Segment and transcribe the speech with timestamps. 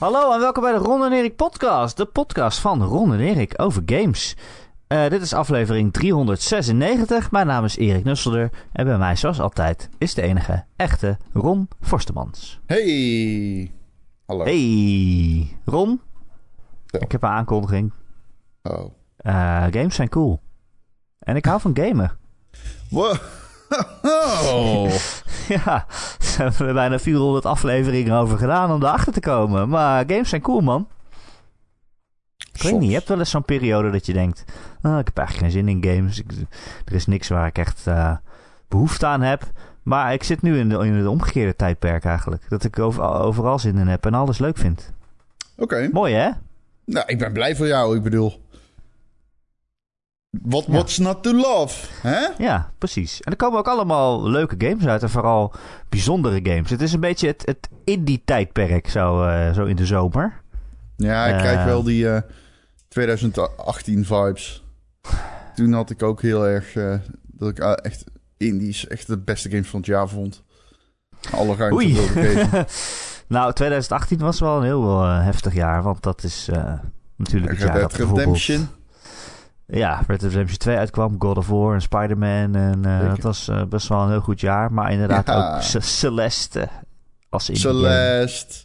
[0.00, 1.96] Hallo en welkom bij de Ron en Erik podcast.
[1.96, 4.36] De podcast van Ron en Erik over games.
[4.88, 7.30] Uh, dit is aflevering 396.
[7.30, 8.50] Mijn naam is Erik Nusselder.
[8.72, 12.60] En bij mij, zoals altijd, is de enige echte Ron Forstemans.
[12.66, 13.72] Hey!
[14.26, 14.44] Hallo.
[14.44, 15.56] Hey!
[15.64, 16.00] Ron?
[16.86, 17.00] Ja.
[17.00, 17.92] Ik heb een aankondiging.
[18.62, 18.84] Oh.
[19.22, 20.40] Uh, games zijn cool.
[21.18, 22.18] En ik hou van gamen.
[22.90, 23.16] Wow.
[24.02, 24.90] Oh.
[25.64, 25.86] ja,
[26.18, 29.68] we hebben bijna 400 afleveringen over gedaan om erachter te komen.
[29.68, 30.88] Maar games zijn cool, man.
[32.52, 34.44] Ik weet niet, je hebt wel eens zo'n periode dat je denkt...
[34.82, 36.18] Oh, ik heb eigenlijk geen zin in games.
[36.18, 36.32] Ik,
[36.84, 38.16] er is niks waar ik echt uh,
[38.68, 39.42] behoefte aan heb.
[39.82, 42.42] Maar ik zit nu in, de, in het omgekeerde tijdperk eigenlijk.
[42.48, 44.92] Dat ik over, overal zin in heb en alles leuk vind.
[45.56, 45.88] Oké.
[45.92, 46.30] Mooi, hè?
[46.84, 47.96] Nou, ik ben blij voor jou.
[47.96, 48.40] Ik bedoel...
[50.30, 51.86] What, What's not to love?
[52.02, 52.26] Hè?
[52.38, 53.20] Ja, precies.
[53.20, 55.02] En er komen ook allemaal leuke games uit.
[55.02, 55.52] En vooral
[55.88, 56.70] bijzondere games.
[56.70, 60.40] Het is een beetje het, het indie-tijdperk zo, uh, zo in de zomer.
[60.96, 62.18] Ja, ik uh, krijg wel die uh,
[62.88, 64.64] 2018 vibes.
[65.54, 66.72] Toen had ik ook heel erg...
[67.22, 68.04] Dat ik echt
[68.36, 70.42] indies echt de beste games van het jaar vond.
[71.30, 71.94] Alle ruimte Oei.
[71.94, 72.46] wilde
[73.28, 75.82] nou, 2018 was wel een heel heftig jaar.
[75.82, 76.48] Want dat is
[77.16, 78.68] natuurlijk het jaar dat Redemption.
[79.72, 82.54] Ja, Red Dead Redemption 2 uitkwam, God of War en Spider-Man.
[82.54, 84.72] En uh, dat was uh, best wel een heel goed jaar.
[84.72, 85.54] Maar inderdaad Ja.
[85.54, 86.68] ook C- Celeste
[87.28, 88.64] als in Celeste.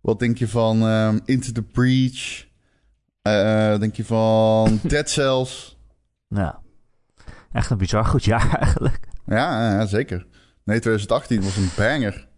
[0.00, 2.44] Wat denk je van um, Into the Breach?
[3.28, 5.78] Uh, denk je van Dead Cells?
[6.28, 6.58] Ja,
[7.52, 9.00] echt een bizar goed jaar eigenlijk.
[9.26, 10.26] Ja, zeker.
[10.64, 12.28] Nee, 2018 was een banger.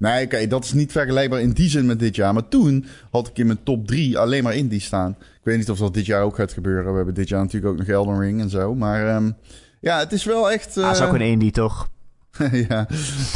[0.00, 2.34] Nee, oké, dat is niet vergelijkbaar in die zin met dit jaar.
[2.34, 5.10] Maar toen had ik in mijn top 3 alleen maar indie staan.
[5.20, 6.90] Ik weet niet of dat dit jaar ook gaat gebeuren.
[6.90, 8.74] We hebben dit jaar natuurlijk ook nog Elden Ring en zo.
[8.74, 9.36] Maar um,
[9.80, 10.76] ja, het is wel echt...
[10.76, 10.84] Uh...
[10.84, 11.88] Ah, is ook een indie toch?
[12.68, 12.88] ja,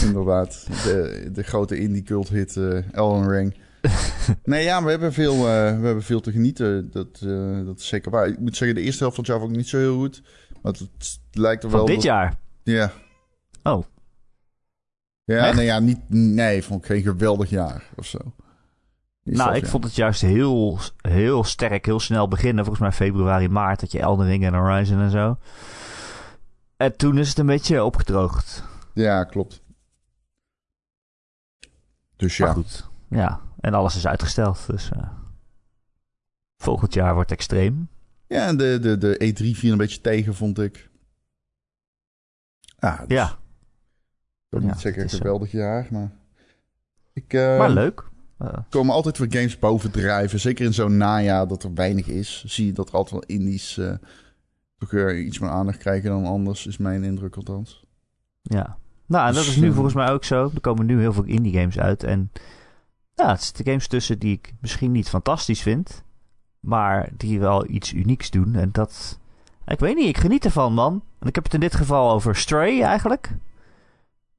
[0.02, 0.66] inderdaad.
[0.84, 3.54] De, de grote indie cult hit uh, Elden Ring.
[4.44, 5.42] nee, ja, we hebben veel, uh,
[5.78, 6.90] we hebben veel te genieten.
[6.90, 8.26] Dat, uh, dat is zeker waar.
[8.26, 10.22] Ik moet zeggen, de eerste helft van het jaar vond ik niet zo heel goed.
[10.62, 11.86] Maar het, het lijkt er Van wel...
[11.86, 12.04] dit dat...
[12.04, 12.34] jaar?
[12.62, 12.92] Ja.
[13.62, 13.84] Oh.
[15.24, 15.56] Ja, Echt?
[15.56, 18.18] nee, ja, niet, nee, vond ik geen geweldig jaar of zo.
[19.22, 22.64] Nou, ik vond het juist heel, heel sterk, heel snel beginnen.
[22.64, 25.38] Volgens mij februari, maart dat je Elden Ring en Horizon en zo.
[26.76, 28.62] En toen is het een beetje opgedroogd.
[28.94, 29.62] Ja, klopt.
[32.16, 32.54] Dus Maar ja.
[32.54, 33.40] goed, ja.
[33.60, 34.90] En alles is uitgesteld, dus...
[34.96, 35.08] Uh,
[36.56, 37.88] volgend jaar wordt extreem.
[38.26, 40.90] Ja, en de, de, de E3 viel een beetje tegen, vond ik.
[42.78, 43.38] Ah, dus Ja,
[44.60, 45.16] Ja, niet het is een zo.
[45.16, 46.10] geweldig jaar, maar...
[47.12, 48.04] Ik uh, maar leuk.
[48.42, 50.40] Uh, komen altijd weer games bovendrijven.
[50.40, 52.44] Zeker in zo'n najaar dat er weinig is.
[52.46, 53.94] Zie je dat er altijd wel indies uh,
[54.78, 56.66] toch iets meer aandacht krijgen dan anders.
[56.66, 57.84] Is mijn indruk althans.
[58.42, 58.76] Ja.
[59.06, 60.50] Nou, en dat Dus, is nu eh, volgens mij ook zo.
[60.54, 62.02] Er komen nu heel veel indie games uit.
[62.02, 62.30] En
[63.14, 66.02] ja, het zitten games tussen die ik misschien niet fantastisch vind.
[66.60, 68.54] Maar die wel iets unieks doen.
[68.54, 69.18] En dat...
[69.66, 71.02] Ik weet niet, ik geniet ervan, man.
[71.18, 73.36] En ik heb het in dit geval over Stray eigenlijk.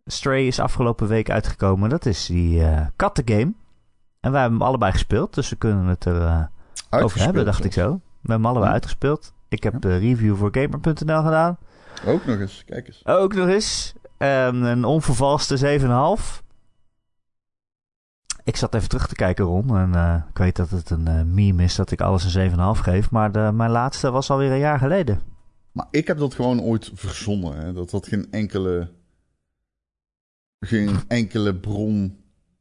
[0.09, 1.89] Stray is afgelopen week uitgekomen.
[1.89, 3.53] Dat is die uh, kattengame.
[4.19, 5.33] En wij hebben hem allebei gespeeld.
[5.33, 6.43] Dus we kunnen het er uh,
[7.03, 7.87] over hebben, dacht ik zo.
[7.93, 8.71] We hebben hem allebei Ja.
[8.73, 9.33] uitgespeeld.
[9.47, 11.57] Ik heb de review voor Gamer.nl gedaan.
[12.05, 13.05] Ook nog eens, kijk eens.
[13.05, 13.93] Ook nog eens.
[14.17, 15.79] Um, een onvervalste
[16.19, 16.43] 7,5.
[18.43, 19.77] Ik zat even terug te kijken, Ron.
[19.77, 22.57] En uh, ik weet dat het een uh, meme is dat ik alles een 7,5
[22.81, 23.11] geef.
[23.11, 25.21] Maar de, mijn laatste was alweer een jaar geleden.
[25.71, 27.57] Maar ik heb dat gewoon ooit verzonnen.
[27.57, 27.73] Hè?
[27.73, 28.89] Dat had geen enkele...
[30.59, 32.17] Geen enkele bron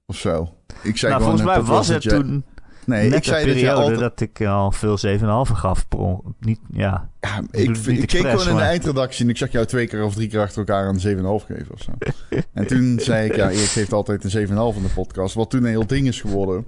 [0.07, 0.57] of zo.
[0.83, 2.45] Ik zei nou, gewoon volgens mij was het toen
[2.87, 3.99] Nee, ik zei de dat periode altijd...
[3.99, 5.89] dat ik al veel 7,5 gaf.
[5.89, 5.99] per
[6.41, 7.09] Niet, ja.
[7.21, 10.15] Ja, ik, ik, keek gewoon in de eindredactie en ik zag jou twee keer of
[10.15, 11.93] drie keer achter elkaar een 7,5 geven of zo.
[12.53, 15.35] en toen zei ik, ja, Erik geeft altijd een 7,5 in de podcast.
[15.35, 16.67] Wat toen een heel ding is geworden.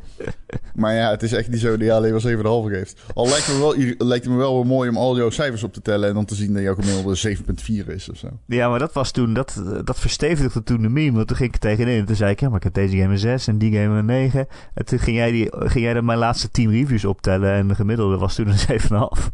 [0.74, 3.00] Maar ja, het is echt niet zo dat je alleen maar 7,5 geeft.
[3.14, 5.72] Al lijkt, me wel, lijkt het me wel wel mooi om al jouw cijfers op
[5.72, 8.28] te tellen en dan te zien dat jouw gemiddelde 7,4 is of zo.
[8.46, 11.16] ja, maar dat was toen, dat, dat verstevigde toen de meme.
[11.16, 12.96] Want toen ging ik er tegenin en toen zei ik, ja, maar ik heb deze
[12.96, 14.46] game een 6 en die game een 9.
[14.74, 17.74] En toen ging jij, die, ging jij dan mijn laatste 10 reviews optellen en de
[17.74, 18.80] gemiddelde was toen een
[19.18, 19.32] 7,5.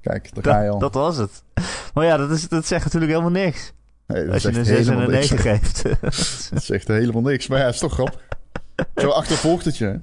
[0.00, 0.78] Kijk, daar ga je al.
[0.78, 1.44] Dat, dat was het.
[1.94, 3.72] Maar ja, dat, is, dat zegt natuurlijk helemaal niks.
[4.06, 5.30] Nee, dat Als je een 6 en een niks.
[5.30, 5.82] 9 geeft.
[6.54, 7.48] Dat zegt helemaal niks.
[7.48, 8.20] Maar ja, is toch grappig.
[8.94, 9.84] Zo achtervolgt het je.
[9.84, 9.98] hè?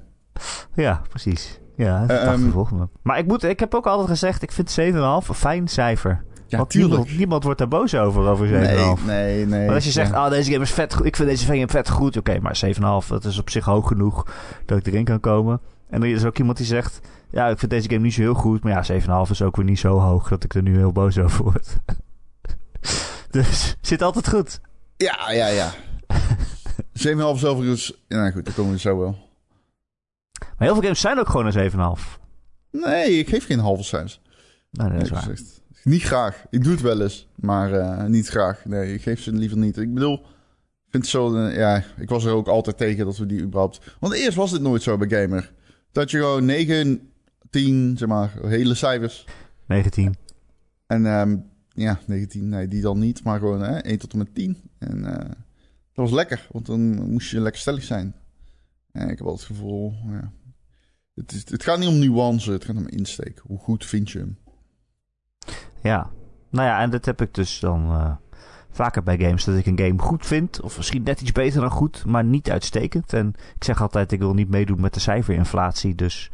[0.82, 1.60] ja, precies.
[1.76, 2.88] Ja, uh, ehm, me.
[3.02, 6.24] Maar ik, moet, ik heb ook altijd gezegd, ik vind 7,5 een fijn cijfer.
[6.48, 6.94] Ja, Want tuurlijk.
[6.94, 8.52] niemand, niemand wordt daar boos over, over 7,5.
[8.52, 9.66] Nee, nee, nee.
[9.66, 10.16] Maar als je zegt, Ja.
[10.24, 11.06] ah, deze game is vet goed.
[11.06, 12.16] Ik vind deze game vet goed.
[12.16, 12.56] Oké, maar
[13.02, 14.26] 7,5, dat is op zich hoog genoeg
[14.66, 15.60] dat ik erin kan komen.
[15.90, 17.00] En er is ook iemand die zegt,
[17.30, 18.62] ja, ik vind deze game niet zo heel goed.
[18.62, 21.18] Maar ja, 7,5 is ook weer niet zo hoog dat ik er nu heel boos
[21.18, 21.76] over word.
[23.30, 24.60] dus, zit altijd goed.
[24.96, 25.70] Ja, ja, ja.
[26.12, 27.92] 7,5 is overigens...
[28.08, 29.10] Ja, nou goed, daar komen we zo wel.
[30.40, 32.18] Maar heel veel games zijn ook gewoon een 7,5.
[32.70, 34.20] Nee, ik geef geen halve cijfers.
[34.70, 35.28] Nee, dat is Nee, waar.
[35.28, 35.57] gezegd.
[35.84, 36.44] Niet graag.
[36.50, 38.64] Ik doe het wel eens, maar eh, niet graag.
[38.64, 39.76] Nee, ik geef ze liever niet.
[39.76, 41.34] Ik bedoel, ik vind het zo...
[41.34, 43.96] eh, ja, ik was er ook altijd tegen dat we die überhaupt...
[44.00, 45.52] Want eerst was dit nooit zo bij Gamer.
[45.92, 47.10] Dat je gewoon 9,
[47.50, 49.24] 10, zeg maar, hele cijfers.
[49.66, 50.14] 19.
[50.86, 51.36] En ehm,
[51.68, 53.24] ja, 19, nee, die dan niet.
[53.24, 54.56] Maar gewoon hè, 1 tot en met 10.
[54.78, 55.28] En eh,
[55.92, 58.14] dat was lekker, want dan moest je lekker stellig zijn.
[58.92, 60.32] En ik heb altijd het gevoel, ja...
[61.14, 63.38] Het, is, het gaat niet om nuance, het gaat om insteek.
[63.38, 64.38] Hoe goed vind je hem?
[65.82, 66.10] Ja.
[66.50, 68.10] Nou ja, en dat heb ik dus dan eh,
[68.70, 69.44] vaker bij games.
[69.44, 70.60] Dat ik een game goed vind.
[70.60, 73.12] Of misschien net iets beter dan goed, maar niet uitstekend.
[73.12, 75.94] En ik zeg altijd, ik wil niet meedoen met de cijferinflatie.
[75.94, 76.30] Dus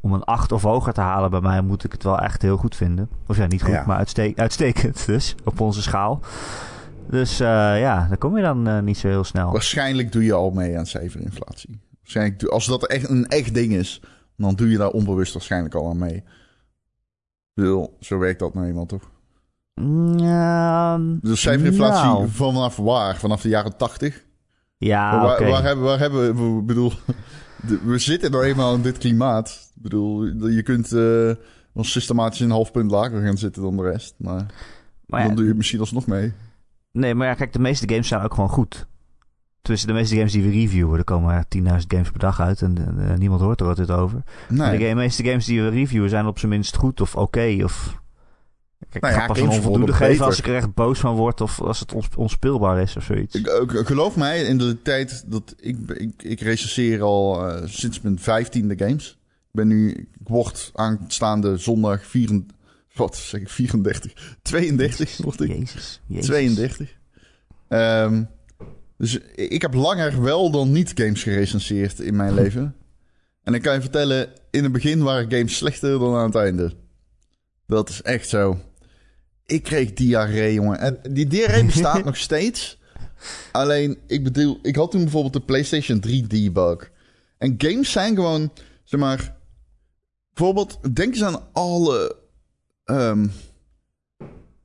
[0.00, 2.56] om een 8 of hoger te halen bij mij moet ik het wel echt heel
[2.56, 3.08] goed vinden.
[3.26, 3.84] Of ja, niet goed, Ja.
[3.86, 5.34] maar uitste- uitstekend dus.
[5.44, 6.20] Op onze schaal.
[7.10, 7.46] Dus eh,
[7.80, 9.52] ja, daar kom je dan eh, niet zo heel snel.
[9.52, 11.80] Waarschijnlijk doe je al mee aan cijferinflatie.
[12.00, 14.00] Waarschijnlijk, doe- als dat echt een echt ding is,
[14.36, 16.24] dan doe je daar onbewust waarschijnlijk al aan mee.
[18.00, 19.10] Zo werkt dat nou eenmaal toch?
[19.74, 22.28] Mm, Ja, Dus cijferinflatie nou.
[22.28, 23.16] vanaf waar?
[23.16, 24.24] Vanaf de jaren tachtig?
[24.78, 26.92] ja waar, waar hebben, waar hebben we, bedoel,
[27.84, 29.72] we zitten nou eenmaal in dit klimaat.
[29.76, 34.14] Ik bedoel, je kunt wel systematisch een half punt lager gaan zitten dan de rest.
[34.18, 34.46] Maar,
[35.06, 36.32] Maar ja, dan doe je het misschien alsnog mee.
[36.92, 38.86] Nee, maar ja, kijk, de meeste games zijn ook gewoon goed.
[39.66, 42.76] Tussen de meeste games die we reviewen, er komen 10.000 games per dag uit en
[43.18, 44.22] niemand hoort er altijd over.
[44.48, 44.78] Nee.
[44.78, 47.56] de game- meeste games die we reviewen zijn op zijn minst goed of oké.
[47.64, 48.00] of...
[48.90, 51.14] Kijk, Nou ik ja, ga pas een onvoldoende geven als ik er echt boos van
[51.14, 53.34] word of als het ons, onspeelbaar is of zoiets.
[53.34, 58.00] Ik, ik- geloof mij, in de tijd dat ik, ik, ik recenseer al eh, sinds
[58.00, 59.08] mijn vijftiende games.
[59.20, 62.56] Ik ben nu, ik word aanstaande zondag 34,
[62.94, 65.48] wat zeg ik, 34, 32 word ik.
[65.48, 66.26] Jezus, Jezus.
[66.26, 66.94] 32.
[67.68, 68.22] Ehm,
[68.98, 72.76] dus ik heb langer wel dan niet games gerecenseerd in mijn leven.
[73.42, 76.72] En ik kan je vertellen, in het begin waren games slechter dan aan het einde.
[77.66, 78.60] Dat is echt zo.
[79.46, 80.78] Ik kreeg diarree, jongen.
[80.78, 82.78] En die diarree bestaat nog steeds.
[83.52, 86.90] Alleen, ik bedoel, ik had toen bijvoorbeeld de PlayStation 3 debug.
[87.38, 88.52] En games zijn gewoon,
[88.84, 89.34] zeg maar...
[90.32, 92.16] Bijvoorbeeld, denk eens aan alle
[92.84, 93.26] ehm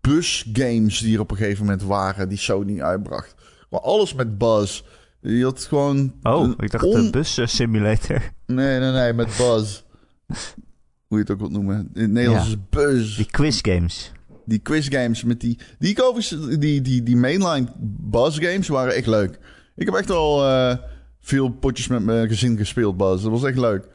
[0.01, 3.35] busgames die er op een gegeven moment waren, die Sony uitbracht.
[3.71, 4.81] Maar alles met buzz.
[5.21, 6.13] Je had gewoon...
[6.23, 8.21] Oh, ik dacht on- de bus simulator.
[8.45, 9.81] Nee, nee, nee, met buzz.
[11.07, 11.89] Hoe je het ook wilt noemen.
[11.93, 12.53] In het Nederlands Ja.
[12.53, 13.15] is buzz.
[13.17, 14.11] Die quiz games.
[14.45, 15.59] Die quizgames met die...
[15.79, 17.67] Die, overigens- die, die, die mainline
[17.99, 19.39] buzz games waren echt leuk.
[19.75, 20.77] Ik heb echt al eh,
[21.19, 23.23] veel potjes met mijn gezin gespeeld, buzz.
[23.23, 23.87] Dat was echt leuk.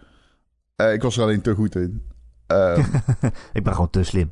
[0.76, 2.02] Eh, ik was er alleen te goed in.
[2.46, 2.86] Eh,
[3.52, 4.30] ik ben gewoon te slim.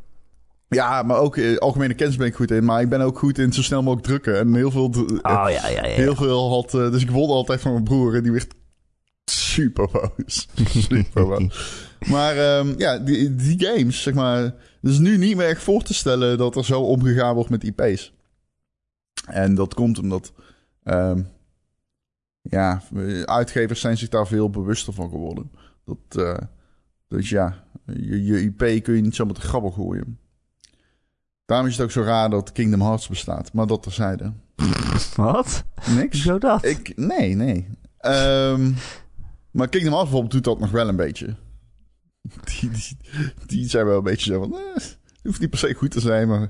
[0.68, 2.64] Ja, maar ook eh, algemene kennis ben ik goed in.
[2.64, 4.38] Maar ik ben ook goed in zo snel mogelijk drukken.
[4.38, 4.84] En heel veel...
[4.84, 5.82] Oh ja, ja, ja.
[5.82, 6.74] Heel veel had...
[6.74, 8.14] eh, dus ik won altijd van mijn broer.
[8.14, 8.54] En die werd
[9.24, 10.48] super boos.
[10.88, 11.86] super boos.
[12.06, 14.40] Maar ehm, ja, die, die games, zeg maar...
[14.40, 17.64] Het is nu niet meer echt voor te stellen dat er zo omgegaan wordt met
[17.64, 18.14] IP's.
[19.26, 20.32] En dat komt omdat...
[20.82, 21.22] ehm,
[22.40, 22.82] ja,
[23.24, 25.50] uitgevers zijn zich daar veel bewuster van geworden.
[25.84, 26.46] Dat, eh,
[27.08, 30.18] dus ja, je, je IP kun je niet zo met de grabbel gooien.
[31.44, 33.52] Daarom is het ook zo raar dat Kingdom Hearts bestaat.
[33.52, 34.32] Maar dat terzijde.
[35.16, 35.64] Wat?
[35.96, 36.22] Niks.
[36.22, 36.64] Zo dat?
[36.64, 37.68] Ik, nee, nee.
[37.98, 38.72] Ehm,
[39.50, 41.36] maar Kingdom Hearts bijvoorbeeld doet dat nog wel een beetje.
[42.44, 42.98] Die, die,
[43.46, 44.52] die zijn wel een beetje zo van...
[44.52, 46.40] Eh, het hoeft niet per se goed te zijn, maar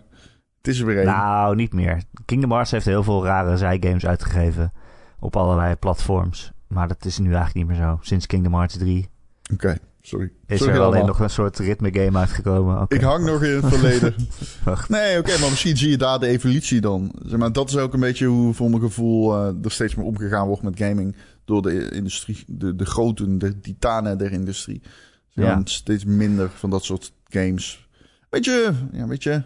[0.57, 1.07] het is er weer één.
[1.07, 2.03] Nou, niet meer.
[2.25, 4.73] Kingdom Hearts heeft heel veel rare zijgames uitgegeven
[5.19, 6.53] op allerlei platforms.
[6.69, 7.99] Maar dat is nu eigenlijk niet meer zo.
[8.01, 9.09] Sinds Kingdom Hearts 3
[9.53, 10.33] Oké, sorry.
[10.47, 11.07] is Sorry er alleen allemaal.
[11.07, 12.81] nog een soort ritme game uitgekomen.
[12.81, 12.95] Oké.
[12.95, 14.15] Ik hang nog in het verleden.
[14.65, 14.89] Wacht.
[14.89, 17.13] Nee, oké, maar misschien zie je daar de evolutie dan.
[17.27, 20.07] Zeg maar, dat is ook een beetje hoe voor mijn gevoel eh, er steeds meer
[20.07, 21.17] omgegaan wordt met gaming.
[21.45, 24.83] Door de industrie, de, de groten, de titanen der industrie.
[25.29, 25.61] Ja.
[25.65, 27.89] Steeds minder van dat soort games.
[28.31, 29.43] Weet je, ja, weet je.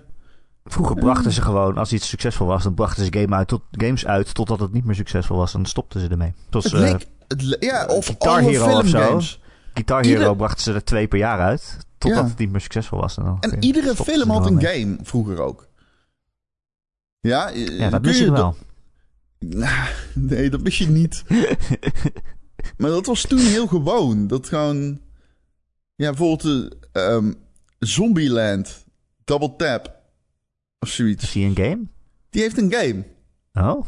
[0.64, 4.06] Vroeger brachten ze gewoon, als iets succesvol was, dan brachten ze game uit tot, games
[4.06, 5.52] uit totdat het niet meer succesvol was.
[5.54, 6.32] En dan stopten ze ermee.
[6.50, 9.40] Zoals Het eh, leek, het le- ja, of Guitar alle filmgames.
[9.78, 11.76] Guitar Hero Ieder- brachten ze er twee per jaar uit.
[11.98, 12.28] Totdat Ja.
[12.28, 13.16] het niet meer succesvol was.
[13.16, 14.66] En, dan En iedere film had een mee.
[14.80, 15.68] game vroeger ook.
[17.20, 18.56] Ja, Ja, dat mis je wel.
[20.14, 21.24] Nee, dat mis je niet.
[22.78, 24.26] maar dat was toen heel gewoon.
[24.26, 25.00] Dat gewoon...
[25.94, 27.32] Ja, bijvoorbeeld eh, ehm,
[27.78, 28.84] Zombieland,
[29.24, 29.86] Double Tap
[30.78, 31.32] of Is zoiets.
[31.32, 31.86] die een game?
[32.30, 33.04] Die heeft een game,
[33.52, 33.84] Oh,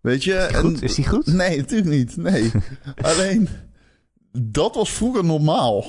[0.00, 0.32] weet je?
[0.34, 0.82] is die goed?
[0.82, 1.26] Is die goed?
[1.26, 2.16] Nee, natuurlijk niet.
[2.16, 2.50] Nee.
[3.02, 3.48] Alleen,
[4.32, 5.84] dat was vroeger normaal.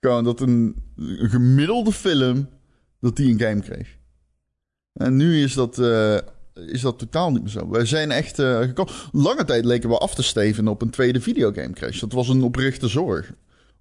[0.00, 2.48] Gewoon dat een, een gemiddelde film,
[3.00, 3.96] dat die een game kreeg.
[4.92, 6.16] En nu is dat, eh,
[6.66, 7.68] is dat totaal niet meer zo.
[7.70, 8.38] Wij zijn echt...
[8.38, 12.00] eh, geko- Lange tijd leken we af te steven op een tweede videogame crash.
[12.00, 13.32] Dat was een oprechte zorg.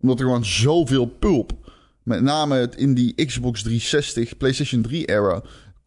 [0.02, 1.74] Omdat er gewoon zoveel pulp.
[2.04, 5.42] Met name in die Xbox 360, PlayStation 3 era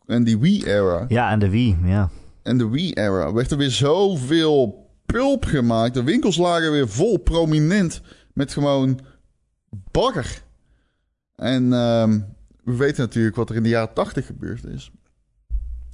[0.06, 1.04] en die Wii era.
[1.08, 2.10] Ja, en de Wii, ja.
[2.42, 5.94] En de Wii era werd er weer zoveel pulp gemaakt.
[5.94, 8.00] De winkels lagen weer vol prominent
[8.32, 9.00] met gewoon
[9.90, 10.42] bagger.
[11.36, 12.20] En ehm,
[12.64, 14.90] we weten natuurlijk wat er in de jaren 80 gebeurd is.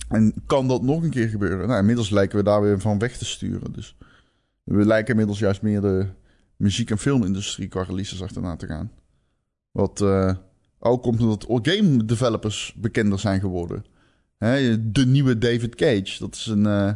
[0.08, 1.68] En kan dat nog een keer gebeuren?
[1.68, 3.72] Nou, inmiddels lijken we daar weer van weg te sturen.
[3.72, 3.96] Dus
[4.64, 6.06] we lijken inmiddels juist meer de
[6.56, 8.92] muziek- en filmindustrie qua releases achterna te gaan.
[9.70, 10.34] Wat uh,
[10.78, 13.84] ook komt omdat game developers bekender zijn geworden.
[14.38, 16.16] De nieuwe David Cage.
[16.18, 16.64] Dat is een.
[16.64, 16.92] Uh,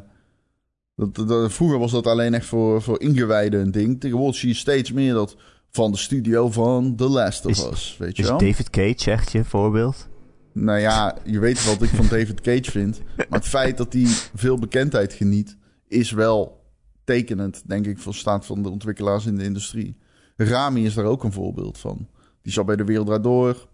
[0.97, 4.01] dat, dat, vroeger was dat alleen echt voor, voor ingewijden een ding.
[4.01, 5.37] Tegenwoordig zie je steeds meer dat
[5.71, 7.97] van de studio van The Last of is, Us.
[7.99, 8.39] Weet je is wel?
[8.39, 10.09] David Cage echt je voorbeeld?
[10.53, 13.01] Nou ja, je weet wat ik van David Cage vind.
[13.29, 15.57] Maar het feit dat hij veel bekendheid geniet,
[15.89, 16.65] is wel
[17.05, 19.97] tekenend, denk ik, voor staat van de ontwikkelaars in de industrie.
[20.37, 22.09] Rami is daar ook een voorbeeld van.
[22.43, 23.69] Die zat bij de Wereld Door.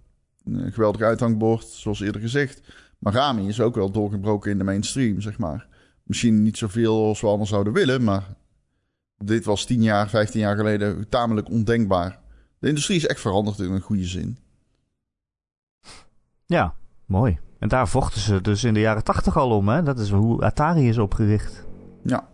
[0.44, 2.60] Een geweldig uithangbord, zoals eerder gezegd.
[2.98, 5.68] Maar Rami is ook wel doorgebroken in de mainstream, zeg maar.
[6.10, 8.24] Misschien niet zoveel als we allemaal zouden willen, maar
[9.16, 12.18] dit was 10 jaar, 15 jaar geleden tamelijk ondenkbaar.
[12.58, 14.38] De industrie is echt veranderd in een goede zin.
[16.46, 16.74] Ja,
[17.06, 17.38] mooi.
[17.58, 19.82] En daar vochten ze dus in de jaren 80 al om, hè?
[19.82, 21.66] Dat is hoe Atari is opgericht.
[22.04, 22.28] Ja.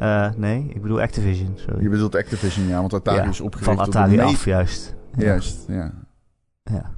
[0.00, 1.52] Uh, nee, ik bedoel Activision.
[1.56, 1.82] Sorry.
[1.82, 3.76] Je bedoelt Activision, ja, want Atari ja, is opgericht.
[3.76, 4.94] Van Atari af, juist.
[5.16, 5.92] Juist, ja.
[6.62, 6.94] ja.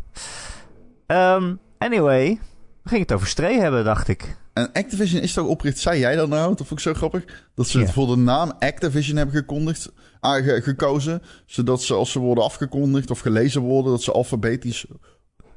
[1.37, 2.41] Um, anyway,
[2.83, 4.37] we gingen het over Stray hebben, dacht ik.
[4.59, 6.49] En Activision is toch opgericht, zei jij dat nou?
[6.49, 7.25] Dat vond ik zo grappig.
[7.55, 11.23] Dat ze het voor de naam Activision hebben gekondigd, uh, gekozen.
[11.47, 14.87] Zodat ze als ze worden afgekondigd of gelezen worden, dat ze alfabetisch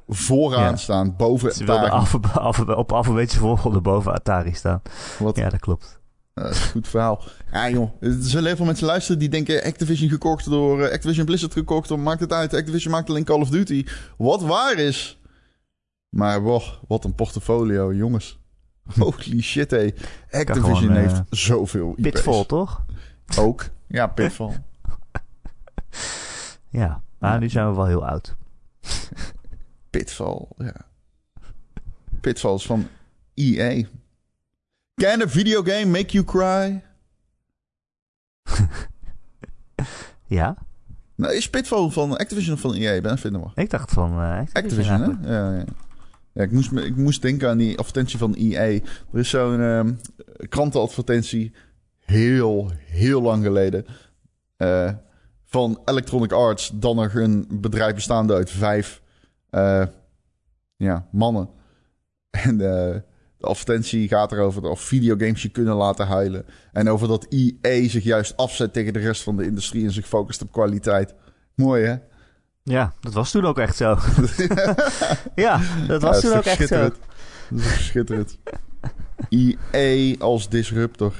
[0.08, 0.76] vooraan ja.
[0.76, 1.90] staan, boven Ze Atari.
[1.90, 4.82] alfab alfab op alfabetische volgorde boven Atari staan.
[5.18, 5.36] Wat?
[5.36, 6.00] Ja, dat klopt.
[6.34, 7.22] Uh, goed verhaal.
[7.52, 9.62] Ja joh, er zullen heel veel mensen luisteren die denken...
[9.62, 10.80] Activision gekocht door...
[10.80, 11.98] Uh, Activision Blizzard gekocht door...
[11.98, 12.54] Maakt het uit.
[12.54, 13.84] Activision maakt alleen Call of Duty.
[14.18, 15.20] Wat waar is.
[16.08, 18.40] Maar wow, wat een portfolio, jongens.
[18.98, 19.92] Holy shit, hé.
[20.30, 22.10] Activision gewoon, uh, heeft zoveel IP's.
[22.10, 22.84] Pitfall, toch?
[23.38, 23.68] Ook.
[23.86, 24.52] Ja, Pitfall.
[26.80, 28.34] ja, maar nu zijn we wel heel oud.
[29.90, 30.74] Pitfall, ja.
[32.20, 32.88] Pitfall is van
[33.34, 33.84] EA.
[34.94, 36.82] Can a video game make you cry?
[40.38, 40.56] ja?
[41.14, 43.00] Nou, is Pitfall van Activision of van EA?
[43.00, 43.62] Ben vinden we.
[43.62, 45.34] Ik dacht van uh, Activision, Activision hè?
[45.34, 45.64] Ja, ja.
[46.32, 48.80] Ja, ik, moest, ik moest denken aan die advertentie van EA.
[49.12, 49.80] Er is zo'n uh,
[50.48, 51.52] krantenadvertentie
[51.98, 53.86] heel, heel lang geleden.
[54.58, 54.92] Uh,
[55.44, 56.70] van Electronic Arts.
[56.74, 59.02] Dan nog een bedrijf bestaande uit vijf
[59.50, 59.86] uh,
[60.76, 61.48] ja, mannen.
[62.30, 66.44] En uh, de advertentie gaat erover of videogames je kunnen laten huilen.
[66.72, 70.06] En over dat EA zich juist afzet tegen de rest van de industrie en zich
[70.06, 71.14] focust op kwaliteit.
[71.54, 71.96] Mooi hè?
[72.62, 73.86] Ja, dat was toen ook echt zo.
[75.34, 76.80] ja, dat was ja, toen ook echt zo.
[76.80, 76.94] Dat
[77.50, 78.38] is schitterend.
[79.28, 81.14] EA als disruptor.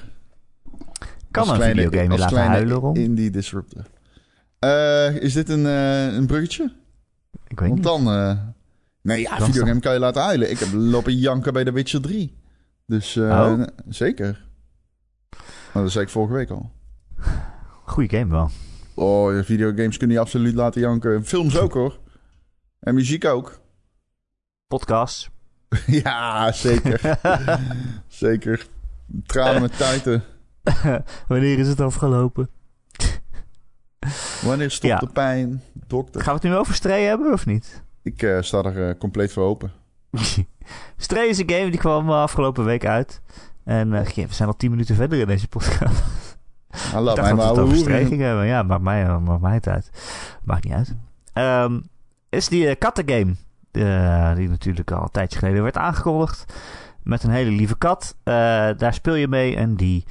[1.30, 2.96] Kan een videogame laten huilen, Ron?
[2.96, 3.84] Indie disruptor.
[4.60, 6.72] Uh, is dit een, uh, een bruggetje?
[7.48, 7.82] Ik weet Want niet.
[7.82, 8.08] dan...
[8.18, 8.38] Uh,
[9.02, 10.50] nee, ja, videogame kan je laten huilen.
[10.50, 12.36] Ik heb lopen janken bij The Witcher 3.
[12.86, 13.62] Dus Oh.
[13.88, 14.44] zeker.
[15.72, 16.70] Maar dat zei ik vorige week al.
[17.84, 18.50] Goeie game wel.
[18.94, 21.24] Oh, videogames kun je absoluut laten janken.
[21.24, 21.98] Films ook hoor.
[22.80, 23.60] En muziek ook.
[24.66, 25.30] Podcasts.
[26.02, 27.18] ja, zeker.
[28.08, 28.66] zeker.
[29.26, 30.24] Tranen met tuiten.
[31.28, 32.48] Wanneer is het afgelopen?
[34.42, 34.98] Wanneer stopt Ja.
[34.98, 35.62] de pijn?
[35.86, 36.20] Dokter.
[36.22, 37.82] Gaan we het nu over Stray hebben of niet?
[38.02, 39.72] Ik eh, sta er eh, compleet voor open.
[40.96, 43.20] Stray is een game die kwam eh, afgelopen week uit.
[43.64, 46.02] En we zijn al 10 minuten verder in deze podcast.
[46.94, 48.46] Laat Ik dacht dat we het hebben.
[48.46, 49.90] Ja, maakt mij, eh, maakt mij het uit.
[50.44, 50.94] Maakt niet uit.
[51.32, 51.80] Ehm,
[52.28, 53.34] is die uh, kattengame.
[53.72, 56.52] eh, die natuurlijk al een tijdje geleden werd aangekondigd.
[57.02, 58.16] Met een hele lieve kat.
[58.22, 58.34] Eh,
[58.76, 60.04] daar speel je mee en die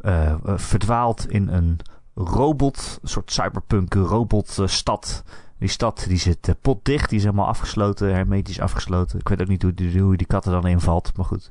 [0.00, 1.78] eh, eh, verdwaalt in een
[2.14, 2.98] robot.
[3.02, 5.22] Een soort cyberpunk robotstad.
[5.58, 7.08] die stad die zit eh, potdicht.
[7.08, 8.14] Die is helemaal afgesloten.
[8.14, 9.18] Hermetisch afgesloten.
[9.18, 11.16] Ik weet ook niet hoe, die- hoe die kat er dan invalt.
[11.16, 11.50] Maar goed.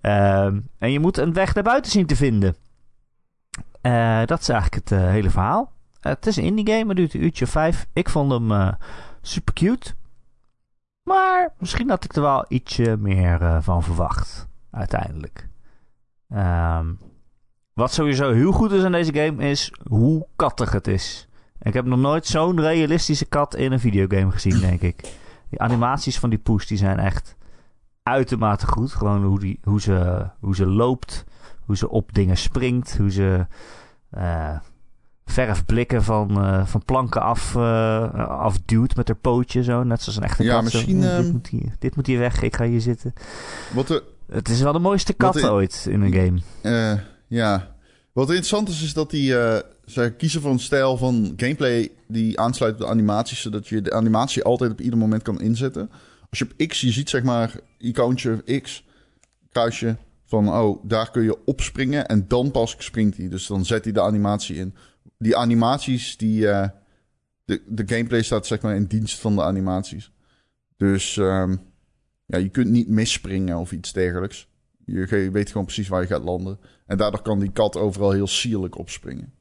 [0.00, 2.56] Ehm, en je moet een weg naar buiten zien te vinden.
[3.86, 5.72] Eh, dat is eigenlijk het eh, hele verhaal.
[6.00, 7.86] Eh, het is een indie game, het duurt een uurtje vijf.
[7.92, 8.76] Ik vond hem
[9.20, 9.94] super cute.
[11.02, 14.48] Maar misschien had ik er wel ietsje meer van verwacht.
[14.70, 15.48] Uiteindelijk.
[16.28, 16.86] Ehm,
[17.72, 21.28] wat sowieso heel goed is aan deze game is hoe kattig het is.
[21.60, 25.00] Ik heb nog nooit zo'n realistische kat in een videogame gezien, denk ik.
[25.48, 27.36] Die animaties van die poes die zijn echt
[28.02, 28.92] uitermate goed.
[28.92, 31.24] Gewoon hoe, die, hoe, ze, hoe ze loopt,
[31.66, 33.46] hoe ze op dingen springt, hoe ze
[34.10, 34.58] eh,
[35.24, 39.82] verfblikken van, uh, van planken af, uh, afduwt met haar pootje zo.
[39.82, 40.62] Net zoals een echte ja, kat.
[40.62, 43.12] Misschien, zo, dit, moet hier, dit moet hier weg, ik ga hier zitten.
[43.74, 46.40] Wat de, het is wel de mooiste kat ooit in een game.
[46.62, 47.74] Uh, ja.
[48.12, 49.34] Wat interessant is, is dat die,
[49.84, 53.92] zij kiezen voor een stijl van gameplay die aansluit op de animaties, zodat je de
[53.92, 55.90] animatie altijd op ieder moment kan inzetten.
[56.30, 58.84] Als je op X, je ziet zeg maar icoontje X,
[59.52, 59.96] kruisje,
[60.26, 63.28] van oh, daar kun je opspringen en dan pas springt hij.
[63.28, 64.74] Dus dan zet hij de animatie in.
[65.18, 66.68] Die animaties, die, uh,
[67.44, 70.12] de, de gameplay staat zeg maar in dienst van de animaties.
[70.76, 71.60] Dus um,
[72.26, 74.48] ja, je kunt niet misspringen of iets dergelijks.
[74.84, 76.58] Je weet gewoon precies waar je gaat landen.
[76.86, 79.32] En daardoor kan die kat overal heel sierlijk opspringen.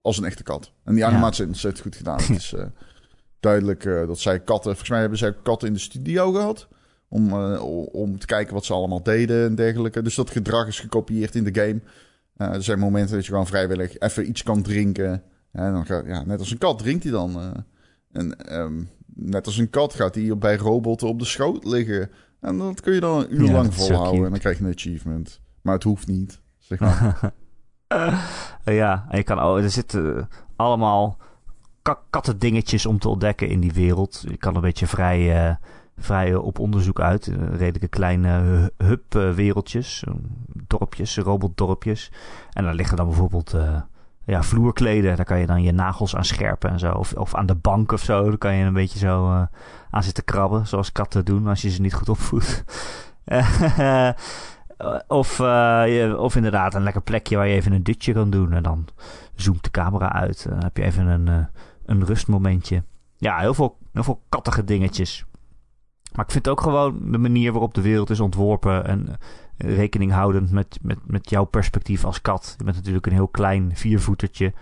[0.00, 0.72] Als een echte kat.
[0.84, 1.50] En die animatie ja.
[1.50, 2.18] is ontzettend goed gedaan.
[2.20, 2.64] Het is uh,
[3.40, 4.70] duidelijk uh, dat zij katten...
[4.70, 6.68] Volgens mij hebben zij katten in de studio gehad.
[7.08, 10.02] Om, uh, om te kijken wat ze allemaal deden en dergelijke.
[10.02, 11.80] Dus dat gedrag is gekopieerd in de game.
[12.36, 15.22] Uh, er zijn momenten dat je gewoon vrijwillig even iets kan drinken.
[15.52, 17.36] En dan gaat, ja, net als een kat drinkt hij dan.
[17.36, 17.50] Uh,
[18.12, 22.10] en um, net als een kat gaat hij bij robotten op de schoot liggen.
[22.40, 24.24] En dat kun je dan een uur ja, lang volhouden.
[24.24, 25.40] En dan krijg je een achievement.
[25.62, 27.32] Maar het hoeft niet, zeg maar.
[28.64, 31.18] ja, en je kan, oh, er zitten allemaal
[32.10, 34.24] kattendingetjes om te ontdekken in die wereld.
[34.28, 35.58] Je kan een beetje vrij
[35.96, 37.32] vrij op onderzoek uit.
[37.50, 40.04] Redelijke kleine hub-wereldjes,
[40.66, 42.12] dorpjes, robotdorpjes.
[42.52, 43.54] En daar liggen dan bijvoorbeeld
[44.24, 45.16] ja, vloerkleden.
[45.16, 46.92] Daar kan je dan je nagels aan scherpen en zo.
[46.92, 48.24] Of, of aan de bank of zo.
[48.24, 49.46] Daar kan je een beetje zo
[49.90, 50.66] aan zitten krabben.
[50.66, 52.64] Zoals katten doen als je ze niet goed opvoedt.
[55.08, 55.40] of,
[56.16, 58.52] of inderdaad een lekker plekje waar je even een dutje kan doen.
[58.52, 58.86] En dan
[59.34, 60.46] zoomt de camera uit.
[60.48, 61.48] Dan heb je even een,
[61.86, 62.82] een rustmomentje.
[63.16, 65.24] Ja, heel veel, heel veel kattige dingetjes.
[66.16, 69.18] Maar ik vind ook gewoon de manier waarop de wereld is ontworpen en
[69.56, 72.54] rekening houdend met, met, met jouw perspectief als kat.
[72.58, 74.52] Je bent natuurlijk een heel klein viervoetertje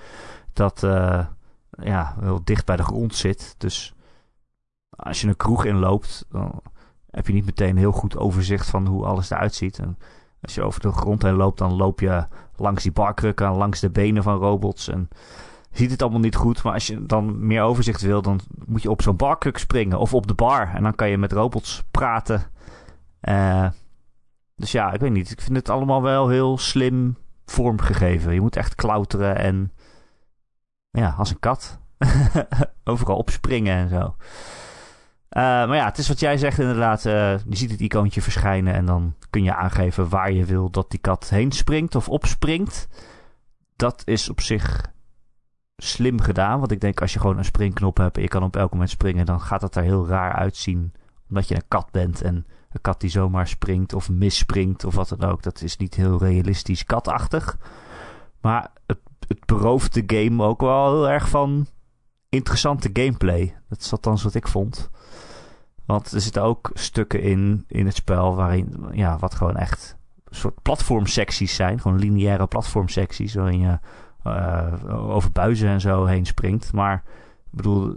[0.53, 1.27] dat uh,
[1.71, 3.55] ja, heel dicht bij de grond zit.
[3.59, 3.95] Dus
[4.91, 6.61] als je een kroeg inloopt, dan
[7.11, 9.79] heb je niet meteen heel goed overzicht van hoe alles eruit ziet.
[9.79, 9.99] En
[10.41, 13.91] als je over de grond heen loopt, dan loop je langs die barkrukken, langs de
[13.91, 15.09] benen van robots en
[15.75, 16.63] ziet het allemaal niet goed.
[16.63, 20.15] Maar als je dan meer overzicht wil, dan moet je op zo'n barkruk springen of
[20.15, 20.75] op de bar.
[20.75, 22.43] En dan kan je met robots praten.
[23.29, 23.69] Uh,
[24.57, 25.31] dus ja, ik weet niet.
[25.31, 28.35] Ik vind het allemaal wel heel slim vormgegeven.
[28.35, 29.73] Je moet echt klauteren en
[30.91, 31.79] ja, als een kat.
[32.85, 33.99] Overal opspringen en zo.
[35.37, 37.05] Uh, maar ja, het is wat jij zegt inderdaad.
[37.05, 40.91] Uh, je ziet het icoontje verschijnen en dan kun je aangeven waar je wil dat
[40.91, 42.89] die kat heen springt of opspringt.
[43.77, 44.93] Dat is op zich
[45.77, 46.59] slim gedaan.
[46.59, 48.91] Want ik denk als je gewoon een springknop hebt en je kan op elk moment
[48.91, 50.93] springen, dan gaat dat er heel raar uitzien.
[51.29, 52.35] Omdat je een kat bent en
[52.71, 55.43] een kat die zomaar springt of misspringt of wat dan ook.
[55.43, 57.59] Dat is niet heel realistisch katachtig.
[58.41, 61.67] Maar het, het berooft de game ook wel heel erg van
[62.29, 63.57] interessante gameplay.
[63.69, 64.91] Dat is althans wat ik vond.
[65.87, 70.37] Want er zitten ook stukken in, in het spel waarin, ja, wat gewoon echt een
[70.37, 71.81] soort platformsecties zijn.
[71.81, 73.79] Gewoon lineaire platformsecties waarin je
[74.89, 76.73] over buizen en zo heen springt.
[76.73, 77.03] Maar
[77.45, 77.97] ik bedoel,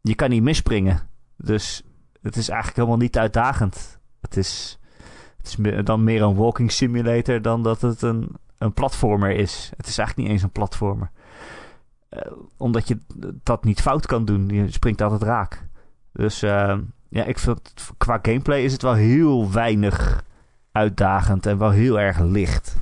[0.00, 1.00] je kan niet misspringen.
[1.36, 1.82] Dus
[2.22, 3.98] het is eigenlijk helemaal niet uitdagend.
[4.20, 4.78] Het is,
[5.36, 9.72] het is dan meer een walking simulator dan dat het een, een platformer is.
[9.76, 11.10] Het is eigenlijk niet eens een platformer.
[12.10, 12.20] Uh,
[12.56, 12.98] omdat je
[13.42, 14.48] dat niet fout kan doen.
[14.48, 15.66] Je springt altijd raak.
[16.12, 20.24] Dus uh, ja, ik vind qua gameplay is het wel heel weinig
[20.72, 22.76] uitdagend en wel heel erg licht.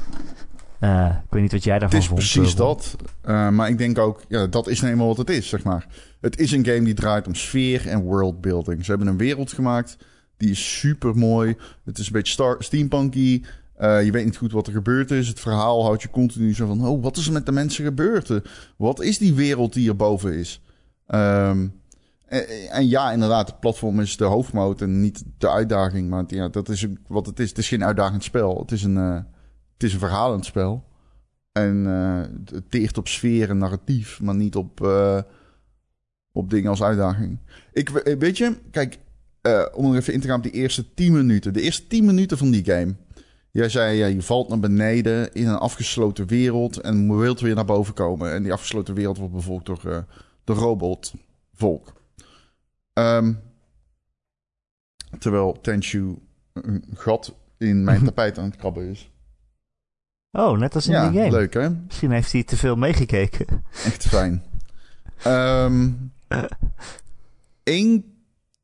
[0.80, 2.18] Uh, ik weet niet wat jij daarvan vond.
[2.18, 2.96] Het is precies dat.
[3.24, 5.86] Uh, maar ik denk ook, ja, dat is nou eenmaal wat het is, zeg maar.
[6.20, 8.84] Het is een game die draait om sfeer en worldbuilding.
[8.84, 9.96] Ze hebben een wereld gemaakt,
[10.36, 11.56] die is super mooi.
[11.84, 13.42] Het is een beetje star steampunky.
[13.80, 15.28] Uh, je weet niet goed wat er gebeurd is.
[15.28, 16.86] Het verhaal houdt je continu zo van...
[16.86, 18.40] oh, wat is er met de mensen gebeurd?
[18.76, 20.62] Wat is die wereld die erboven is?
[21.08, 21.80] Um,
[22.26, 26.10] en, en, ja, inderdaad, het platform is de hoofdmoot en niet de uitdaging.
[26.10, 27.48] Maar ja, dat is wat het is.
[27.48, 28.58] Het is geen uitdagend spel.
[28.60, 29.26] Het is een,
[29.76, 30.84] het is een verhalend spel.
[31.52, 32.20] En uh,
[32.54, 35.20] het teert op sfeer en narratief, maar niet op, uh,
[36.32, 37.38] op dingen als uitdaging.
[37.72, 38.98] Ik, weet je, kijk,
[39.42, 41.52] uh, om er even in te gaan op die eerste 10 minuten.
[41.52, 42.94] De eerste 10 minuten van die game.
[43.50, 47.64] Jij zei, ja, je valt naar beneden in een afgesloten wereld en wilt weer naar
[47.64, 48.32] boven komen.
[48.32, 50.06] En die afgesloten wereld wordt bevolkt door,
[50.44, 51.92] door robotvolk.
[52.92, 53.40] Um,
[55.18, 56.18] terwijl Tenshu
[56.52, 59.10] een gat in mijn tapijt aan het krabben is.
[60.36, 61.30] Oh, net als in ja, die game.
[61.30, 61.70] leuk hè?
[61.70, 63.46] Misschien heeft hij te veel meegekeken.
[63.84, 64.44] Echt fijn.
[65.26, 66.12] um,
[67.62, 68.04] één,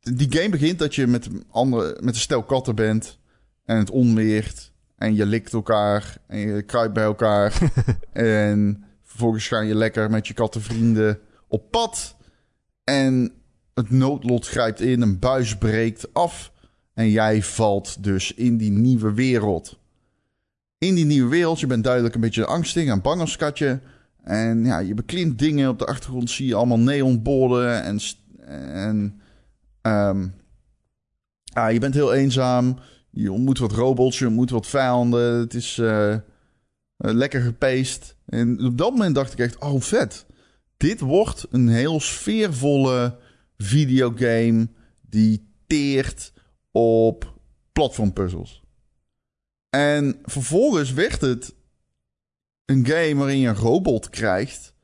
[0.01, 3.19] die game begint dat je met, andere, met een stel katten bent
[3.65, 4.73] en het onweert.
[4.97, 7.59] En je likt elkaar en je kruipt bij elkaar.
[8.13, 12.17] en Vervolgens ga je lekker met je kattenvrienden op pad.
[12.85, 13.33] En
[13.75, 16.53] het noodlot grijpt in, een buis breekt af.
[16.95, 19.79] En jij valt dus in die nieuwe wereld.
[20.83, 23.81] In die nieuwe wereld, je bent duidelijk een beetje angstig en bang als katje.
[24.23, 25.69] En ja, je beklimt dingen.
[25.69, 27.83] Op de achtergrond zie je allemaal neonborden.
[27.83, 28.01] En,
[28.73, 29.21] en
[29.83, 30.35] um,
[31.73, 32.79] je bent heel eenzaam.
[33.11, 35.39] Je ontmoet wat robots, je ontmoet wat vijanden.
[35.39, 36.17] Het is uh,
[36.97, 38.17] lekker gepaced.
[38.27, 40.27] En op dat moment dacht ik echt, oh vet.
[40.77, 43.19] Dit wordt een heel sfeervolle
[43.57, 44.69] videogame
[45.01, 46.33] die teert
[46.71, 47.41] op
[47.73, 48.62] platformpuzzels.
[49.77, 51.55] En vervolgens werd het
[52.65, 54.75] een game waarin je een robot krijgt.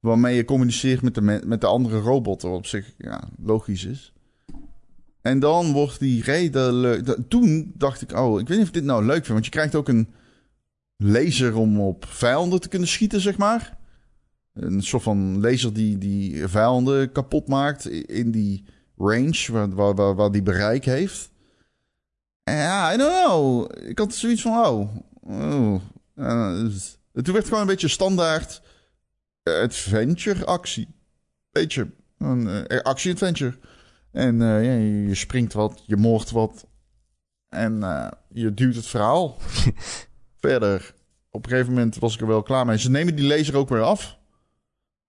[0.00, 2.42] Waarmee je communiceert met de, met de andere robot.
[2.42, 4.12] Wat op zich ja, logisch is.
[5.22, 7.16] En dan wordt die reden leuk.
[7.28, 9.28] Toen dacht ik, oh, ik weet niet of ik dit nou leuk vind.
[9.28, 10.08] Want je krijgt ook een
[10.96, 13.78] laser om op vijanden te kunnen schieten, zeg maar.
[14.52, 18.64] Een soort van laser die, die vijanden kapot maakt in die
[18.96, 21.30] range waar, waar, waar die bereik heeft.
[22.50, 23.70] Ja, I don't know.
[23.88, 24.96] Ik had zoiets van, oh.
[25.20, 25.80] oh.
[26.16, 26.66] Uh,
[27.12, 28.62] toen werd gewoon een beetje standaard
[29.42, 30.88] adventure actie.
[31.50, 33.58] Beetje een uh, actie-adventure.
[34.12, 34.72] En uh, ja,
[35.08, 36.66] je springt wat, je moordt wat.
[37.48, 37.80] En
[38.28, 39.36] je duwt het verhaal
[40.40, 40.94] verder.
[41.30, 42.78] Op een gegeven moment was ik er wel klaar mee.
[42.78, 44.18] Ze nemen die laser ook weer af.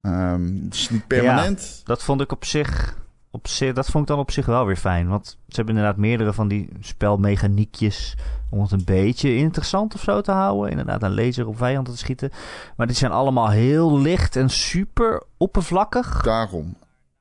[0.01, 1.61] Um, het is niet permanent.
[1.77, 2.97] Ja, dat vond ik op zich,
[3.37, 5.07] op zich, dat vond ik dan op zich wel weer fijn.
[5.07, 8.15] Want ze hebben inderdaad meerdere van die spelmechaniekjes
[8.49, 10.69] om het een beetje interessant of zo te houden.
[10.71, 12.29] Inderdaad, een laser op vijanden te schieten.
[12.77, 16.21] Maar die zijn allemaal heel licht en super oppervlakkig.
[16.21, 16.75] Daarom.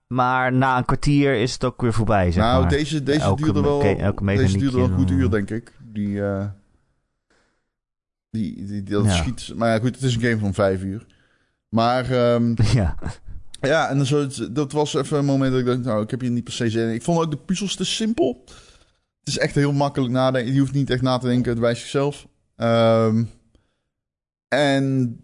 [0.06, 2.32] Maar na een kwartier is het ook weer voorbij.
[2.32, 2.70] Zeg nou, maar.
[2.70, 3.78] deze, deze Elke duurde wel,
[4.24, 5.72] deze duurde wel een goed uur, denk ik.
[5.92, 6.44] Die, eh
[8.30, 9.10] die, die, die- dat Ja.
[9.10, 9.52] schiet.
[9.56, 11.06] Maar ja, goed, het is een game van vijf uur.
[11.68, 12.94] Maar ehm, Ja,
[13.60, 16.30] ja, en zo, dat was even een moment dat ik dacht, nou, ik heb hier
[16.30, 16.94] niet per se zin in.
[16.94, 18.44] Ik vond ook de puzzels te simpel.
[19.18, 20.52] Het is echt heel makkelijk nadenken.
[20.52, 22.26] Je hoeft niet echt na te denken, het wijst zichzelf.
[22.56, 23.24] Ehm,
[24.48, 25.16] en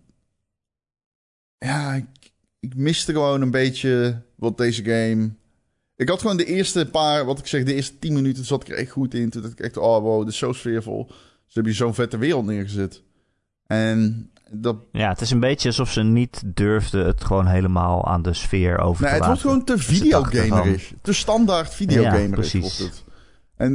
[1.59, 1.95] ja,
[2.61, 5.31] ik, miste gewoon een beetje wat deze game...
[5.97, 8.69] Ik had gewoon de eerste paar, wat ik zeg, de eerste tien minuten zat ik
[8.69, 9.31] er echt goed in.
[9.31, 11.07] Toen dacht ik echt, oh wow, dit is zo sfeervol.
[11.09, 11.15] Ze
[11.53, 13.03] hebben hier zo'n vette wereld neergezet.
[13.67, 14.77] En dat...
[14.93, 18.79] ja, het is een beetje alsof ze niet durfden het gewoon helemaal aan de sfeer
[18.79, 19.61] over Nee, te het wordt laten.
[19.61, 20.93] gewoon te videogamerisch.
[21.03, 22.79] Te standaard videogamerisch Ja, precies.
[22.79, 23.05] het.
[23.57, 23.75] En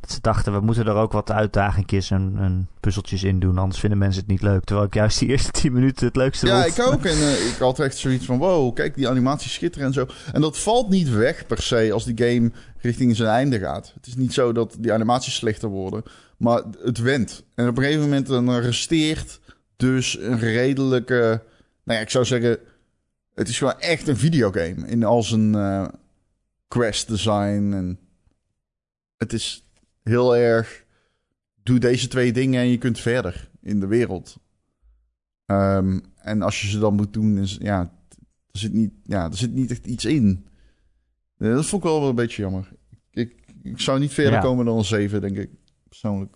[0.00, 3.80] Dat Ze dachten, we moeten er ook wat uitdagingjes en, en puzzeltjes in doen, anders
[3.80, 4.64] vinden mensen het niet leuk.
[4.64, 6.78] Terwijl ik juist die eerste 10 minuten het leukste ja, vond.
[6.78, 7.04] ik ook.
[7.04, 10.06] En eh, ik had echt zoiets van, wow, kijk, die animaties schitteren en zo.
[10.32, 13.92] En dat valt niet weg per se als die game richting zijn einde gaat.
[13.94, 16.02] Het is niet zo dat die animaties slechter worden,
[16.36, 17.44] maar het went.
[17.54, 19.40] En op een gegeven moment dan resteert
[19.80, 21.42] dus een redelijke...
[21.84, 22.58] Nou ja, ik zou zeggen,
[23.34, 25.86] het is gewoon echt een videogame in al zijn eh,
[26.68, 27.72] quest design.
[27.72, 27.98] En
[29.16, 29.66] het is
[30.02, 30.84] heel erg,
[31.62, 34.36] doe deze twee dingen en je kunt verder in de wereld.
[35.46, 37.80] Ehm, en als je ze dan moet doen, is, ja,
[38.50, 40.46] er zit niet, ja, er zit niet echt iets in.
[41.36, 42.68] Eh, dat vond ik wel wel een beetje jammer.
[43.10, 44.40] Ik, ik zou niet verder Ja.
[44.40, 45.50] komen dan een 7, denk ik.
[45.88, 46.34] Persoonlijk.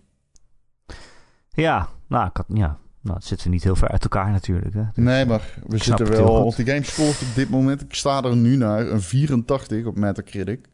[1.51, 2.79] Ja, nou, ik had, ja.
[3.05, 4.75] Nou, het zitten niet heel ver uit elkaar natuurlijk.
[4.75, 4.83] Hè.
[4.95, 7.81] Nee, maar we zitten wel op de game scoort op dit moment.
[7.81, 10.69] Ik sta er nu naar een 84 op Metacritic.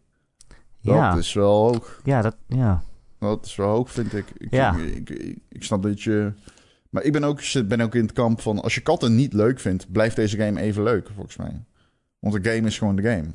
[0.82, 2.00] Dat ja, is wel hoog.
[2.04, 2.82] ja, dat, ja.
[3.18, 4.26] Dat is wel hoog, vind ik.
[4.36, 4.76] Ik, Ja.
[4.76, 6.32] ik, ik, ik snap dat je...
[6.90, 8.62] Maar ik ben ook, ben ook in het kamp van...
[8.62, 11.64] Als je katten niet leuk vindt, blijft deze game even leuk, volgens mij.
[12.18, 13.28] Want de game is gewoon de game.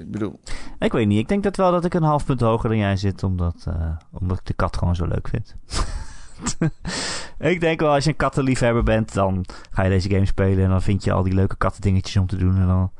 [0.00, 0.40] Ik bedoel...
[0.78, 2.96] Ik weet niet, ik denk dat wel dat ik een half punt hoger dan jij
[2.96, 5.54] zit, omdat, eh, omdat ik de kat gewoon zo leuk vind.
[7.38, 10.70] ik denk wel, als je een kattenliefhebber bent, dan ga je deze game spelen en
[10.70, 12.56] dan vind je al die leuke kattendingetjes om te doen.
[12.56, 12.92] En dan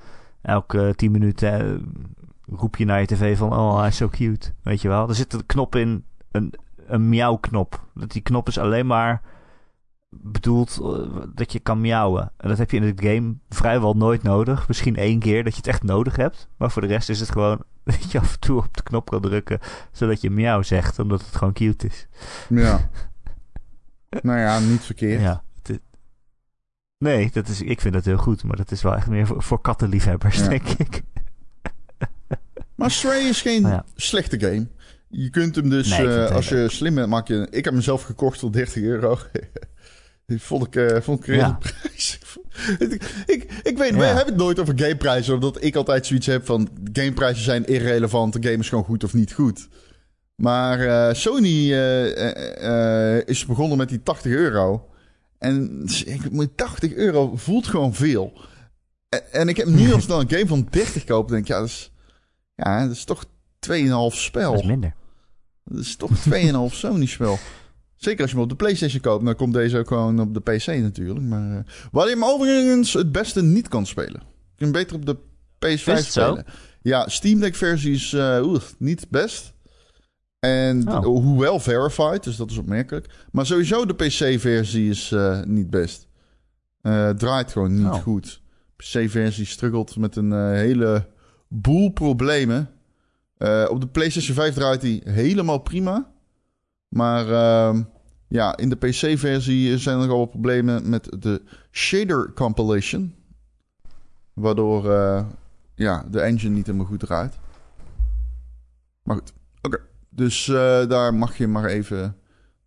[0.42, 4.52] elke 10 minuten eh, roep je naar je tv van, oh, hij is zo cute.
[4.62, 6.54] Weet je wel, er zit een knop in, een,
[6.86, 7.82] een miauwknop.
[7.94, 9.22] Dat Die knop is alleen maar
[10.10, 12.32] bedoeld eh, dat je kan miauwen.
[12.36, 14.68] En dat heb je in het game vrijwel nooit nodig.
[14.68, 16.48] Misschien één keer dat je het echt nodig hebt.
[16.56, 19.10] Maar voor de rest is het gewoon dat je af en toe op de knop
[19.10, 19.58] kan drukken.
[19.92, 22.06] Zodat je miauw zegt, omdat het gewoon cute is.
[22.48, 22.80] Ja.
[24.22, 25.20] nou ja, niet verkeerd.
[25.20, 25.42] Ja.
[25.62, 25.80] het
[26.98, 28.44] Nee, dat is, ik vind dat heel goed.
[28.44, 30.48] Maar dat is wel echt meer voor, voor kattenliefhebbers, Ja.
[30.48, 31.02] denk ik.
[32.74, 33.84] Maar Stray is geen Nou ja.
[33.94, 34.66] slechte game.
[35.08, 37.46] Je kunt hem dus, Nee, eh, als je slim bent, maak je...
[37.50, 39.18] Ik heb hem zelf gekocht voor 30 euro.
[40.26, 42.18] Die vond ik, eh vond ik een redelijke prijs.
[42.78, 44.04] ik, ik, ik weet, we Ja.
[44.06, 46.68] hebben het nooit over gameprijzen, omdat ik altijd zoiets heb van...
[46.92, 49.68] Gameprijzen zijn irrelevant, de game is gewoon goed of niet goed.
[50.40, 54.88] Maar eh, Sony eh, eh, is begonnen met die 80 euro.
[55.38, 58.32] En ik, moet 80 euro voelt gewoon veel.
[59.08, 61.58] En, en ik heb nu als dan een game van 30 koop, denk ik, ja,
[61.58, 61.92] dat is,
[62.54, 63.28] ja, dat is toch 2,5
[64.08, 64.52] spel.
[64.52, 64.94] Dat is minder.
[65.64, 67.38] Dat is toch 2,5 Sony-spel.
[67.96, 70.40] Zeker als je hem op de PlayStation koopt, dan komt deze ook gewoon op de
[70.40, 71.26] PC natuurlijk.
[71.26, 71.58] Maar uh,
[71.92, 74.22] waar je hem overigens het beste niet kan spelen.
[74.54, 75.16] Je kunt beter op de
[75.66, 76.44] PS5 spelen.
[76.82, 79.52] Ja, Steam Deck versie is uh, niet best.
[80.38, 81.04] En oh.
[81.04, 83.26] hoewel verified, dus dat is opmerkelijk.
[83.32, 86.08] Maar sowieso de PC-versie is uh, niet best.
[86.82, 87.94] Uh, draait gewoon niet oh.
[87.94, 88.42] goed.
[88.76, 91.06] PC-versie struggelt met een uh, hele
[91.48, 92.70] boel problemen.
[93.68, 96.10] op de PlayStation 5 draait hij helemaal prima.
[96.88, 97.82] Maar ehm,
[98.28, 103.14] ja, in de PC-versie zijn er nogal wat problemen met de shader compilation.
[104.32, 104.84] Waardoor
[105.74, 107.38] ja, de engine niet helemaal goed draait.
[109.02, 109.32] Maar goed.
[110.18, 111.98] Dus uh, daar mag je maar even.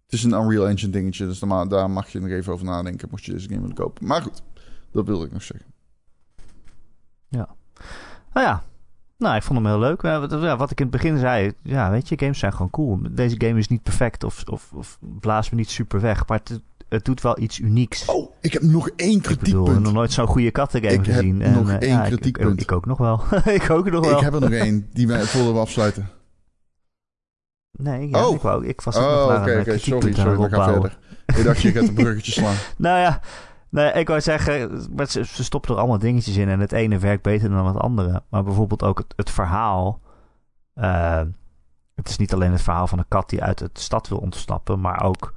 [0.04, 3.08] Het is een Unreal Engine dingetje, dus daar, daar mag je nog even over nadenken.
[3.12, 4.08] Mocht je deze game willen kopen.
[4.08, 4.42] Maar goed,
[4.92, 5.68] dat wilde ik nog zeggen.
[7.28, 7.48] Ja.
[8.34, 8.64] Nou ja,
[9.18, 10.02] nou, ik vond hem heel leuk.
[10.02, 13.00] Ja, wat ik in het begin zei, ja, weet je, games zijn gewoon cool.
[13.12, 16.62] Deze game is niet perfect of, of, of blaast me niet super weg, maar het,
[16.90, 18.06] het doet wel iets unieks.
[18.06, 19.68] Oh, ik heb nog één kritiekpunt.
[19.68, 21.42] Ik heb nog nooit zo'n goede kattengame ik gezien.
[21.42, 22.54] Ik heb nog één ja, kritiekpunt.
[22.54, 23.22] Ik, ik, ook nog wel.
[23.60, 24.18] ik ook nog wel.
[24.18, 26.10] Ik heb er nog één die wij voordat we afsluiten.
[27.82, 28.36] Nee, ja, oh.
[28.36, 30.98] ik, wou, ik was oh, oké, oké, okay, sorry, sorry, we gaan verder.
[31.26, 32.56] Ik dacht, je gaat een bruggetje slaan.
[32.78, 33.20] nou ja,
[33.70, 37.24] nee, ik wou zeggen, ze, ze stoppen er allemaal dingetjes in en het ene werkt
[37.24, 38.24] beter dan het andere.
[38.30, 40.00] Maar bijvoorbeeld ook het, het verhaal.
[40.76, 41.22] Uh,
[41.96, 44.80] het is niet alleen het verhaal van een kat die uit het stad wil ontsnappen,
[44.80, 45.34] maar ook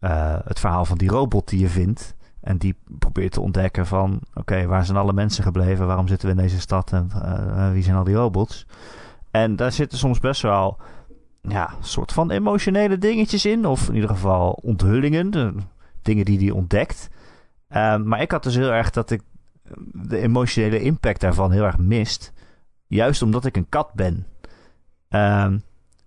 [0.00, 2.16] uh, het verhaal van die robot die je vindt.
[2.40, 5.86] En die probeert te ontdekken van, oké, waar zijn alle mensen gebleven?
[5.86, 8.66] Waarom zitten we in deze stad en uh, wie zijn al die robots?
[9.30, 10.76] En daar zitten soms best wel
[11.48, 13.66] ja, soort van emotionele dingetjes in.
[13.66, 15.30] Of in ieder geval onthullingen.
[16.02, 17.08] Dingen die hij ontdekt.
[17.76, 19.22] Um, maar ik had dus heel erg dat ik
[19.92, 22.32] de emotionele impact daarvan heel erg mist.
[22.86, 24.26] Juist omdat ik een kat ben.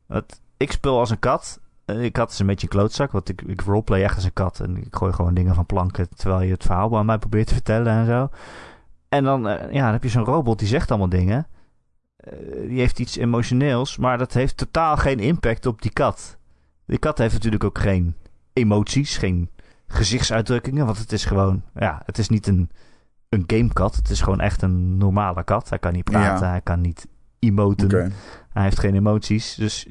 [0.07, 1.59] Wat, ik speel als een kat.
[1.85, 4.59] Ik had dus een beetje een klootzak, want ik, ik roleplay echt als een kat.
[4.59, 7.53] En ik gooi gewoon dingen van planken terwijl je het verhaal aan mij probeert te
[7.53, 8.29] vertellen en zo.
[9.09, 11.47] En dan, uh, ja, dan heb je zo'n robot die zegt allemaal dingen.
[12.21, 12.33] Eh,
[12.67, 16.37] die heeft iets emotioneels, maar dat heeft totaal geen impact op die kat.
[16.85, 18.15] Die kat heeft natuurlijk ook geen
[18.53, 19.49] emoties, geen
[19.87, 22.69] gezichtsuitdrukkingen, want het is gewoon, ja, het is niet een,
[23.29, 23.95] een gamekat.
[23.95, 25.69] Het is gewoon echt een normale kat.
[25.69, 27.07] Hij kan niet praten, hij kan niet
[27.39, 28.13] emoten.
[28.53, 29.55] Hij heeft geen emoties.
[29.55, 29.87] Dus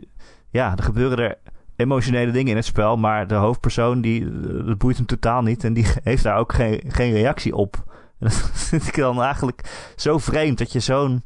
[0.51, 1.39] ja, er gebeuren er
[1.77, 5.73] emotionele dingen in het spel, maar de hoofdpersoon, die, dat boeit hem totaal niet en
[5.73, 7.77] die heeft daar ook geen, geen reactie op.
[8.21, 11.25] En dat vind ik dan eigenlijk zo vreemd dat je zo'n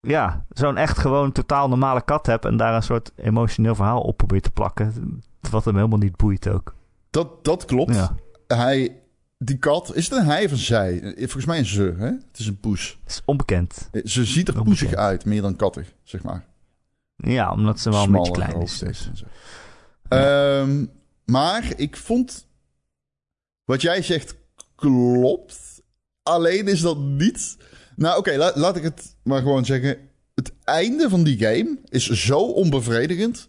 [0.00, 4.16] ja, zo'n echt gewoon totaal normale kat hebt en daar een soort emotioneel verhaal op
[4.16, 5.20] probeert te plakken.
[5.50, 6.74] Wat hem helemaal niet boeit ook.
[7.10, 7.94] Dat, dat klopt.
[7.94, 8.14] Ja.
[8.46, 9.02] Hij,
[9.38, 11.14] die kat, is het een hij of een zij?
[11.16, 12.06] Volgens mij een ze, hè?
[12.06, 12.98] Het is een poes.
[13.02, 13.90] Het is onbekend.
[14.04, 16.46] Ze ziet er poesig uit, meer dan kattig, zeg maar.
[17.16, 18.82] Ja, omdat ze wel een beetje klein is.
[20.08, 20.84] Ehm,
[21.24, 22.46] maar ik vond...
[23.64, 24.34] Wat jij zegt
[24.74, 25.82] klopt.
[26.22, 27.56] Alleen is dat niet
[27.98, 29.96] nou, oké, laat ik het maar gewoon zeggen.
[30.34, 33.48] Het einde van die game is zo onbevredigend.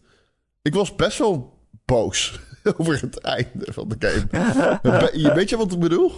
[0.61, 1.53] Ik was best wel
[1.85, 2.39] boos
[2.77, 5.33] over het einde van de game.
[5.35, 6.11] Weet je wat ik bedoel?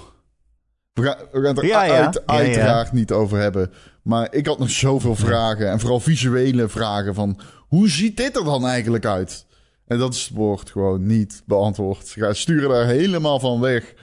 [0.94, 3.72] We gaan, we gaan het er ja, uiteraard niet over hebben.
[4.02, 5.70] Maar ik had nog zoveel vragen.
[5.70, 7.39] En vooral visuele vragen van...
[7.67, 9.46] Hoe ziet dit er dan eigenlijk uit?
[9.88, 12.08] En dat wordt gewoon niet beantwoord.
[12.08, 13.94] Ze gaan sturen daar helemaal van weg.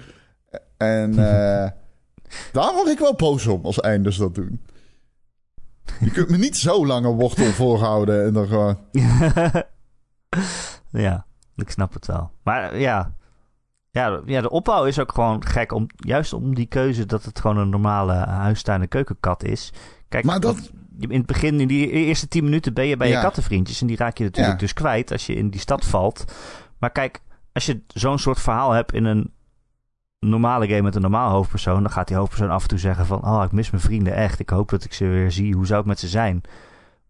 [0.76, 1.12] En...
[1.12, 1.66] Uh,
[2.52, 4.60] Daar word ik wel boos om als einders dat doen.
[6.00, 8.78] Je kunt me niet zo lange wortel voorhouden en dan gewoon...
[11.06, 12.30] ja, ik snap het wel.
[12.42, 13.12] Maar ja,
[13.90, 15.72] ja, ja, de opbouw is ook gewoon gek.
[15.72, 19.72] Om, juist om die keuze dat het gewoon een normale huistuin- en keukenkat is.
[20.08, 20.70] Kijk, maar dat...
[20.98, 23.80] in het begin, in die eerste tien minuten ben je bij je kattenvriendjes.
[23.80, 26.24] En die raak je natuurlijk dus kwijt als je in die stad valt.
[26.78, 27.20] Maar kijk,
[27.52, 29.32] als je zo'n soort verhaal hebt in een
[30.20, 33.24] normale game met een normaal hoofdpersoon, dan gaat die hoofdpersoon af en toe zeggen van,
[33.24, 34.38] oh, ik mis mijn vrienden echt.
[34.38, 35.54] Ik hoop dat ik ze weer zie.
[35.54, 36.42] Hoe zou ik met ze zijn?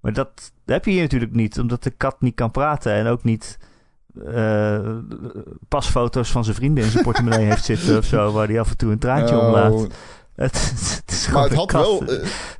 [0.00, 3.24] Maar dat, heb je hier natuurlijk niet, omdat de kat niet kan praten en ook
[3.24, 3.58] niet
[4.26, 4.78] uh,
[5.68, 8.76] pasfoto's van zijn vrienden in zijn portemonnee heeft zitten of zo, waar hij af en
[8.76, 9.46] toe een traantje oh.
[9.46, 9.86] omlaat.
[10.34, 10.72] Het,
[11.04, 12.02] het is maar het had wel.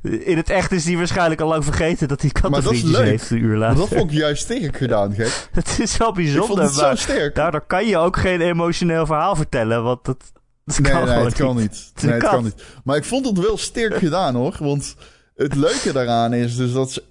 [0.01, 3.37] Uh, in het echt is hij waarschijnlijk al lang vergeten dat hij kattenvriendjes heeft een
[3.37, 3.77] uur later.
[3.77, 5.49] Maar dat vond ik juist sterk gedaan, gek.
[5.51, 6.41] het is wel bijzonder.
[6.41, 7.35] Ik vond het zo sterk.
[7.35, 10.31] Daardoor kan je ook geen emotioneel verhaal vertellen, want dat,
[10.77, 11.91] nee, nee, het kan niet.
[12.01, 12.63] Nee, het kan niet.
[12.83, 14.55] Maar ik vond het wel sterk gedaan hoor.
[14.59, 14.95] Want
[15.35, 17.03] het leuke daaraan is dus dat ze.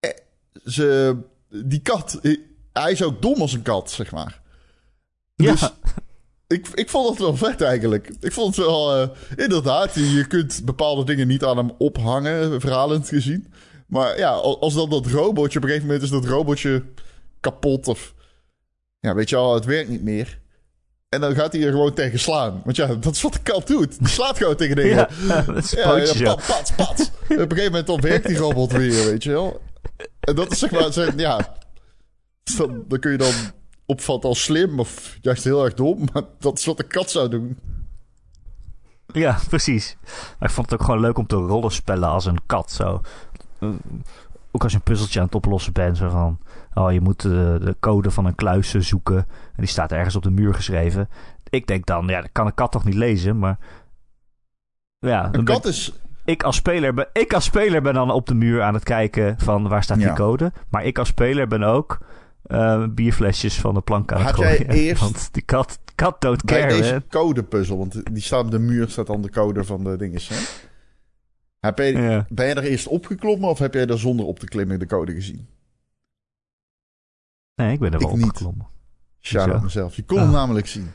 [0.00, 0.10] Eh,
[0.64, 1.16] ze
[1.48, 2.20] die kat.
[2.72, 4.40] Hij is ook dom als een kat, zeg maar.
[5.36, 5.72] Dus, ja.
[6.46, 8.12] ik, ik vond het wel vet eigenlijk.
[8.20, 13.08] Ik vond het wel, uh, inderdaad, je kunt bepaalde dingen niet aan hem ophangen, verhalend
[13.08, 13.52] gezien.
[13.86, 16.84] Maar ja, als dan dat robotje, op een gegeven moment is dat robotje
[17.40, 18.14] kapot of...
[19.00, 20.40] Ja, weet je al, het werkt niet meer.
[21.16, 22.60] En dan gaat hij er gewoon tegen slaan.
[22.64, 23.98] Want ja, dat is wat de kat doet.
[23.98, 25.08] Die slaat gewoon tegen dingen.
[25.26, 27.10] Ja, dat is ja, ja, pat, pat, pat.
[27.28, 29.60] Op een gegeven moment dan werkt die robot weer, weet je wel.
[30.20, 31.54] En dat is zeg maar, zijn, ja...
[32.56, 33.32] Dan, dan kun je dan
[33.86, 36.08] opvatten als slim of juist heel erg dom.
[36.12, 37.58] Maar dat is wat de kat zou doen.
[39.12, 39.96] Ja, precies.
[40.38, 42.72] Maar ik vond het ook gewoon leuk om te rollen spellen als een kat.
[42.72, 43.00] Zo.
[44.56, 45.96] Ook als je een puzzeltje aan het oplossen bent.
[45.96, 46.38] Zo van,
[46.74, 49.16] oh, je moet de, de code van een kluis zoeken.
[49.16, 51.08] En die staat ergens op de muur geschreven.
[51.48, 53.38] Ik denk dan, ja, dat kan een kat toch niet lezen.
[53.38, 53.58] Maar
[54.98, 55.92] ja, een kat is...
[56.24, 59.34] Ik als, speler ben, ik als speler ben dan op de muur aan het kijken
[59.38, 60.52] van waar staat die code.
[60.70, 61.98] Maar ik als speler ben ook
[62.46, 64.68] uh, bierflesjes van de plank aan het gooien.
[64.68, 65.02] Eerst...
[65.02, 66.66] Want die kat, kat care.
[66.66, 69.96] Bij deze codepuzzel, want die staat op de muur, staat dan de code van de
[69.96, 70.28] dinges.
[70.28, 70.36] Hè?
[71.66, 74.78] Heb je, Ben je er eerst opgeklommen of heb jij er zonder op te klimmen
[74.78, 75.46] de code gezien?
[77.54, 78.66] Nee, ik ben er wel opgeklommen.
[79.20, 79.96] Shout out mezelf.
[79.96, 80.32] Je kon hem ah.
[80.32, 80.90] namelijk zien.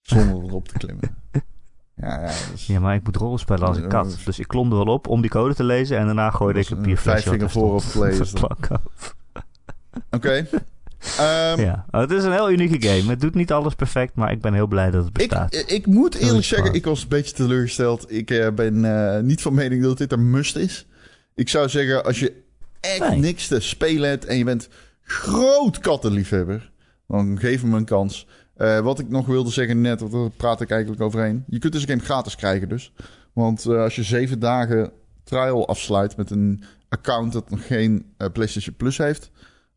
[0.00, 1.16] Zonder erop te klimmen.
[1.94, 2.66] Ja, ja, dus...
[2.66, 4.18] ja, maar ik moet rollen spelen als een kat.
[4.24, 5.98] Dus ik klom er wel op om die code te lezen.
[5.98, 8.48] En daarna gooide ik een bierflesje Vijf vinger voor op lezen.
[10.10, 10.46] Oké.
[11.00, 13.10] Ehm, ja, oh, het is een heel unieke game.
[13.10, 15.54] Het doet niet alles perfect, maar ik ben heel blij dat het bestaat.
[15.54, 18.12] Ik, ik moet eerlijk zeggen, ik was een beetje teleurgesteld.
[18.12, 20.86] Ik uh, ben uh, niet van mening dat dit een must is.
[21.34, 22.42] Ik zou zeggen, als je
[22.80, 24.68] echt niks te spelen hebt en je bent
[25.02, 26.70] groot kattenliefhebber,
[27.08, 28.26] dan geef hem een kans.
[28.56, 31.44] Uh, wat ik nog wilde zeggen net, want daar praat ik eigenlijk overheen.
[31.46, 32.92] Je kunt deze game gratis krijgen dus.
[33.32, 34.92] Want als je zeven dagen
[35.24, 39.30] trial afsluit met een account dat nog geen PlayStation Plus heeft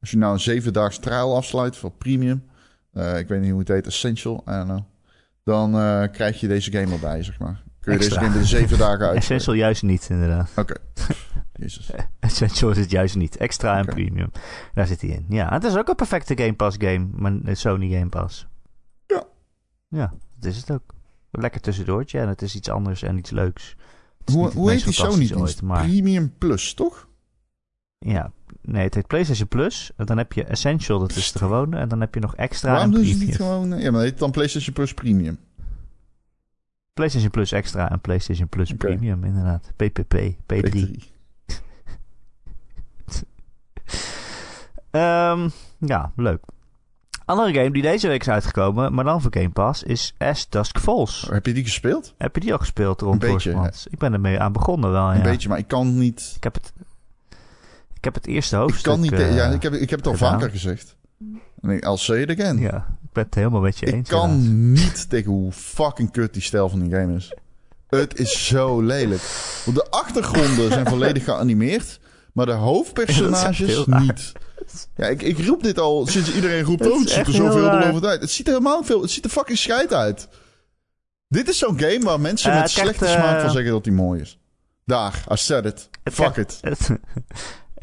[0.03, 2.43] als je nou een zevendaags trial afsluit voor premium,
[2.93, 4.81] uh, ik weet niet hoe het heet, essential, I don't know,
[5.43, 7.63] dan uh, krijg je deze game erbij, zeg maar.
[7.79, 9.17] Kun je deze game de zeven dagen uit.
[9.17, 10.51] Essential juist niet, inderdaad.
[10.55, 10.73] Oké.
[11.53, 11.91] Jezus.
[12.19, 13.37] Essential is het juist niet.
[13.37, 14.31] Extra en premium.
[14.73, 15.25] Daar zit hij in.
[15.29, 18.47] Ja, het is ook een perfecte Game Pass game, maar Sony Game Pass.
[19.05, 19.23] Ja.
[19.87, 20.93] Ja, dat is het ook.
[21.31, 23.75] Lekker tussendoortje en het is iets anders en iets leuks.
[24.31, 25.83] Hoe, hoe heet die Sony ooit, maar...
[25.83, 27.07] Premium Plus, toch?
[27.99, 29.91] Ja, nee, het heet PlayStation Plus.
[29.95, 31.77] En dan heb je Essential, dat is de gewone.
[31.77, 32.71] En dan heb je nog extra.
[32.71, 33.79] Waarom doen ze niet gewoon...
[33.79, 35.37] Ja, maar heet dan PlayStation Plus Premium.
[36.93, 39.71] PlayStation Plus Extra en PlayStation Plus Premium, inderdaad.
[39.75, 40.15] PPP,
[40.53, 40.71] P3.
[44.91, 46.45] um, ja, leuk.
[47.25, 50.79] Andere game die deze week is uitgekomen, maar dan voor Game Pass, is As Dusk
[50.79, 51.27] Falls.
[51.31, 52.13] Heb je die gespeeld?
[52.17, 55.21] Heb je die al gespeeld rond Een beetje, Ik ben ermee aan begonnen wel, Een
[55.21, 56.33] beetje, maar ik kan niet...
[56.35, 56.73] Ik heb het
[58.03, 58.79] ik heb het eerste hoofdstuk.
[58.79, 59.11] Ik kan niet.
[59.11, 60.95] Uh, ja, ik heb, ik heb het al vaker gezegd.
[61.61, 62.59] I'll say it again.
[62.59, 63.95] Ja, ik ben het helemaal met je eens.
[63.95, 67.33] Ik kan niet tegen hoe fucking kut die stijl van die game is.
[67.87, 69.21] Het is zo lelijk.
[69.65, 71.99] Want de achtergronden zijn volledig geanimeerd,
[72.33, 74.31] maar de hoofdpersonages niet.
[74.95, 78.05] Ja, ik, ik roep dit al sinds iedereen roept, oh, het ziet er zoveel belovend
[78.05, 78.21] uit.
[78.21, 80.27] Het ziet er helemaal veel, het ziet er fucking scheid uit.
[81.27, 84.21] Dit is zo'n game waar mensen uh, met slechte smaak van zeggen dat hij mooi
[84.21, 84.39] is.
[84.85, 85.89] Daar, I said it.
[86.03, 86.59] Fuck it.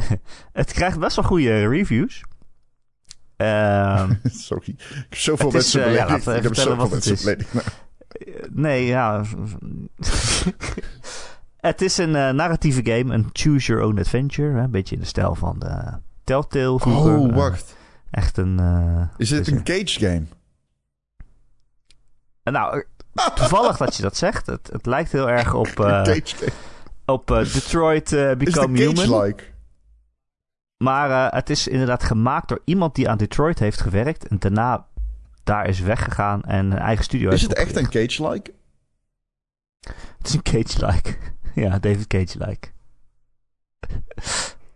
[0.52, 2.22] het krijgt best wel goede reviews.
[3.40, 4.68] Uh, Sorry.
[4.68, 7.54] Ik heb zoveel mensen uh, ja, ik heb zoveel mensen beledigd.
[8.50, 9.24] Nee, ja.
[11.56, 13.14] het is een uh, narratieve game.
[13.14, 14.52] Een choose your own adventure.
[14.52, 14.62] Hè?
[14.62, 17.18] Een beetje in de stijl van de Telltale vroeger.
[17.18, 17.76] Oh, wacht.
[18.10, 18.60] echt een...
[19.16, 20.24] is dit een cage game?
[22.42, 22.84] nou,
[23.34, 24.46] toevallig dat je dat zegt.
[24.46, 25.68] Het, het lijkt heel erg op...
[25.74, 26.52] cage game.
[27.04, 29.22] Op Detroit Become Human.
[29.24, 29.44] like
[30.82, 34.26] maar uh, het is inderdaad gemaakt door iemand die aan Detroit heeft gewerkt.
[34.28, 34.86] En daarna
[35.44, 38.52] daar is weggegaan en een eigen studio Is het echt een Cage-like?
[40.18, 41.16] Het is een Cage-like.
[41.64, 42.68] ja, David Cage-like.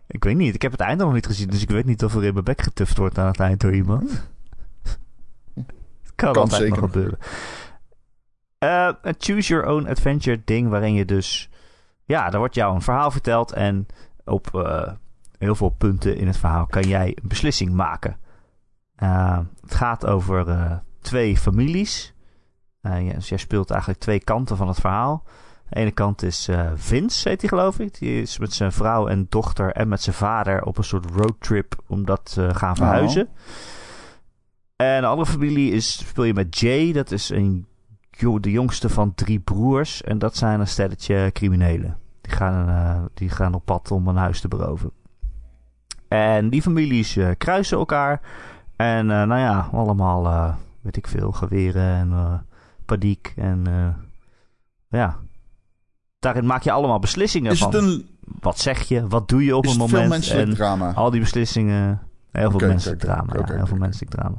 [0.07, 0.55] ik weet niet.
[0.55, 1.49] Ik heb het einde nog niet gezien.
[1.49, 3.73] Dus ik weet niet of er in mijn bek getuft wordt aan het eind door
[3.73, 4.09] iemand.
[5.53, 7.17] het kan, kan altijd nog gebeuren.
[8.59, 11.49] Uh, een choose your own adventure ding waarin je dus...
[12.03, 13.85] Ja, daar wordt jou een verhaal verteld en
[14.23, 14.49] op...
[14.53, 14.91] Uh,
[15.45, 18.17] heel veel punten in het verhaal kan jij een beslissing maken.
[19.03, 22.13] Uh, het gaat over uh, twee families.
[22.81, 25.23] Uh, ja, dus jij speelt eigenlijk twee kanten van het verhaal.
[25.69, 27.99] De ene kant is Vince, heet hij geloof ik.
[27.99, 31.75] Die is met zijn vrouw en dochter en met zijn vader op een soort roadtrip
[31.87, 33.25] om dat te gaan verhuizen.
[33.25, 33.33] Oh.
[34.75, 36.91] En de andere familie is, speel je met Jay.
[36.91, 37.65] Dat is een,
[38.39, 40.01] de jongste van drie broers.
[40.01, 41.97] En dat zijn een stelletje criminelen.
[42.21, 44.91] Die gaan, die gaan op pad om een huis te beroven.
[46.07, 48.21] En die families uh, kruisen elkaar.
[48.75, 52.45] En uh, nou ja, allemaal uh, weet ik veel, geweren en
[52.85, 53.33] paniek.
[53.35, 53.65] En
[54.89, 55.17] ja,
[56.19, 57.73] daarin maak je allemaal beslissingen is van.
[57.73, 58.07] Het een,
[58.39, 60.09] wat zeg je, wat doe je op is een het moment.
[60.09, 60.93] veel menselijk en drama?
[60.93, 62.01] al die beslissingen,
[62.31, 63.33] heel veel Oké, menselijk drama.
[63.33, 64.37] ja, heel veel menselijk drama.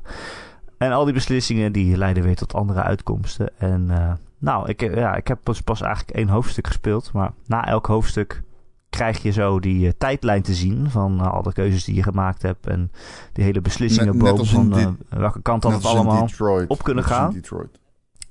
[0.79, 3.51] En al die beslissingen die leiden weer tot andere uitkomsten.
[3.59, 7.13] En uh, nou, ik, ja, ik heb pas, pas eigenlijk één hoofdstuk gespeeld.
[7.13, 8.43] Maar na elk hoofdstuk
[8.91, 12.03] krijg je zo die uh, tijdlijn te zien van uh, al de keuzes die je
[12.03, 12.67] gemaakt hebt.
[12.67, 12.91] En
[13.33, 16.69] die hele beslissingenboom van dit- welke kant dat het allemaal Detroit.
[16.69, 17.35] op kunnen Net als in gaan.
[17.35, 17.79] Detroit.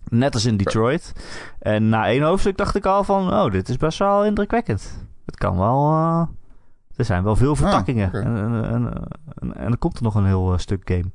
[0.10, 1.14] Net als in Detroit.
[1.60, 5.06] En na één hoofdstuk dacht ik al van, oh, dit is best wel indrukwekkend.
[5.26, 5.90] Het kan wel...
[6.96, 8.08] er zijn wel veel vertakkingen.
[8.08, 8.20] oké.
[8.20, 8.94] en, en, en,
[9.40, 11.12] en, en er komt er nog een heel stuk game.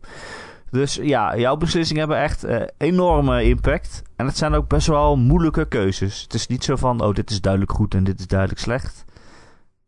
[0.71, 4.03] Dus ja, jouw beslissingen hebben echt uh, enorme impact.
[4.17, 6.23] En het zijn ook best wel moeilijke keuzes.
[6.23, 9.05] Het is niet zo van, oh, dit is duidelijk goed en dit is duidelijk slecht.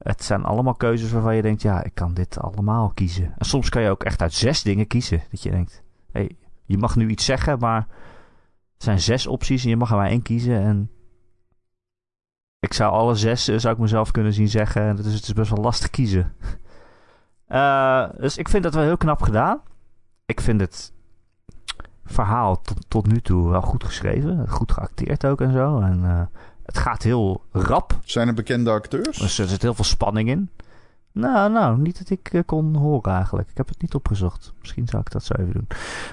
[0.03, 3.35] Het zijn allemaal keuzes waarvan je denkt, ja, ik kan dit allemaal kiezen.
[3.39, 5.23] En soms kan je ook echt uit zes dingen kiezen.
[5.31, 5.83] Dat je denkt,
[6.13, 7.87] hey, je mag nu iets zeggen, maar er
[8.77, 10.61] zijn zes opties en je mag er maar één kiezen.
[10.63, 10.91] En
[12.59, 14.97] ik zou alle zes, uh, zou ik mezelf kunnen zien zeggen.
[14.97, 16.33] Dus het is best wel lastig kiezen.
[17.49, 19.61] Uh, dus ik vind dat wel heel knap gedaan.
[20.27, 20.93] Ik vind het
[22.05, 24.49] verhaal tot, tot nu toe wel goed geschreven.
[24.49, 25.81] Goed geacteerd ook en zo.
[25.81, 26.23] En uh,
[26.73, 27.99] het gaat heel rap.
[28.05, 29.19] Zijn er bekende acteurs?
[29.19, 30.51] Dus er zit heel veel spanning in.
[31.13, 33.49] Nou, nou, niet dat ik uh, kon horen eigenlijk.
[33.51, 34.53] Ik heb het niet opgezocht.
[34.61, 35.67] Misschien zou ik dat zo even doen.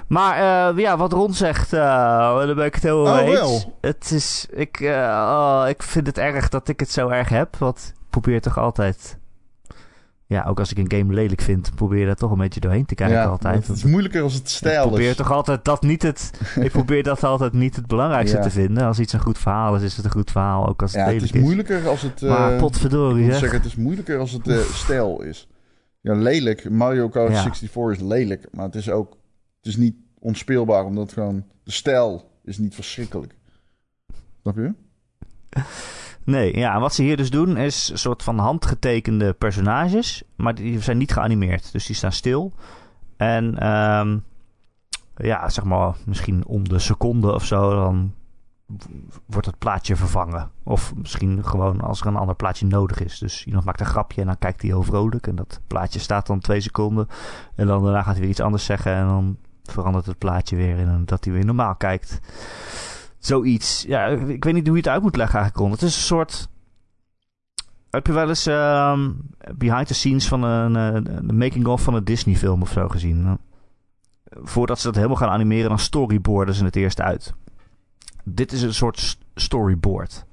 [0.06, 0.36] Maar
[0.74, 3.32] uh, ja, wat Ron zegt, uh, daar ben ik het heel Oh, eens.
[3.32, 3.78] wel.
[3.80, 7.56] Het is, ik, oh, ik vind het erg dat ik het zo erg heb.
[7.56, 9.18] Want ik probeer toch altijd...
[10.30, 12.84] Ja, ook als ik een game lelijk vind, probeer je daar toch een beetje doorheen
[12.86, 13.66] te kijken ja, altijd.
[13.66, 15.16] Het is moeilijker als het Ik stijl probeer is.
[15.16, 16.30] toch altijd dat niet het.
[16.66, 18.42] ik probeer dat altijd niet het belangrijkste Ja.
[18.42, 18.84] te vinden.
[18.84, 20.68] Als iets een goed verhaal is, is het een goed verhaal.
[20.68, 22.22] Ook als het Ja, het lelijk is moeilijker als het...
[22.22, 25.48] eh, Maar ik potverdorie, zeggen, het is moeilijker als het eh, stijl is.
[26.00, 26.70] Ja, lelijk.
[26.70, 27.42] Mario Kart Ja.
[27.42, 28.46] 64 is lelijk.
[28.52, 29.10] Maar het is ook...
[29.56, 31.44] Het is niet onspeelbaar, omdat gewoon...
[31.64, 33.34] De stijl is niet verschrikkelijk.
[34.42, 34.72] Snap je?
[36.30, 40.80] Nee, ja, wat ze hier dus doen is een soort van handgetekende personages, maar die
[40.80, 42.52] zijn niet geanimeerd, dus die staan stil.
[43.16, 44.18] En ehm
[45.16, 48.14] ja, zeg maar, misschien om de seconde of zo, dan
[49.26, 50.50] wordt het plaatje vervangen.
[50.62, 53.18] Of misschien gewoon als er een ander plaatje nodig is.
[53.18, 55.26] Dus iemand maakt een grapje en dan kijkt hij heel vrolijk.
[55.26, 57.08] En dat plaatje staat dan twee seconden.
[57.54, 58.94] En dan daarna gaat hij weer iets anders zeggen.
[58.94, 62.20] En dan verandert het plaatje weer in dat hij weer normaal kijkt.
[63.20, 63.82] Zoiets.
[63.82, 65.78] Ja, ik weet niet hoe je het uit moet leggen eigenlijk, Ron.
[65.78, 66.48] Het is een soort...
[67.90, 69.10] Heb je wel eens ehm,
[69.54, 73.38] behind the scenes van een, eh, de making-of van een Disney-film of zo gezien?
[74.30, 77.34] Voordat ze dat helemaal gaan animeren, dan storyboarden ze het eerst uit.
[78.24, 80.24] Dit is een soort storyboard.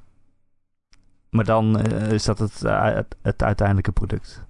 [1.29, 4.45] Maar dan eh, is dat het, eh, het, het uiteindelijke product.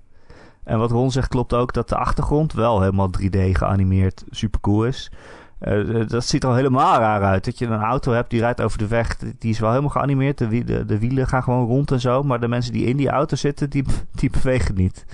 [0.63, 4.85] En wat Ron zegt klopt ook dat de achtergrond wel helemaal 3D geanimeerd super cool
[4.85, 5.11] is.
[5.59, 7.45] Eh, dat ziet er al helemaal raar uit.
[7.45, 9.17] Dat je een auto hebt die rijdt over de weg.
[9.17, 10.37] Die is wel helemaal geanimeerd.
[10.37, 12.23] De, de, de wielen gaan gewoon rond en zo.
[12.23, 13.83] Maar de mensen die in die auto zitten, die,
[14.19, 15.05] die bewegen niet.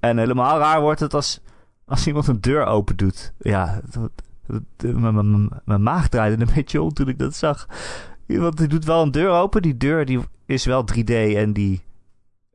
[0.00, 1.40] En helemaal raar wordt het als,
[1.86, 3.32] als iemand een deur open doet.
[3.38, 3.80] Ja,
[5.64, 7.66] mijn maag draaide een beetje om toen ik dat zag.
[8.26, 9.62] Want die doet wel een deur open.
[9.62, 11.82] Die deur die is wel 3D en die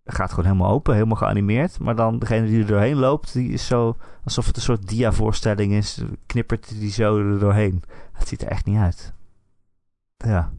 [0.06, 1.80] gaat gewoon helemaal open, helemaal geanimeerd.
[1.80, 5.74] Maar dan degene die er doorheen loopt, die is zo alsof het een soort dia-voorstelling
[5.74, 6.02] is.
[6.26, 7.84] Knippert die zo er doorheen.
[8.14, 9.14] Het ziet er echt niet uit.
[10.18, 10.52] Ja.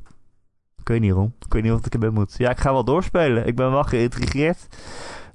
[0.78, 1.34] Ik weet niet, Ron.
[1.46, 2.34] Ik weet niet wat ik ermee moet.
[2.36, 3.46] Ja, ik ga wel doorspelen.
[3.46, 4.66] Ik ben wel geïntrigeerd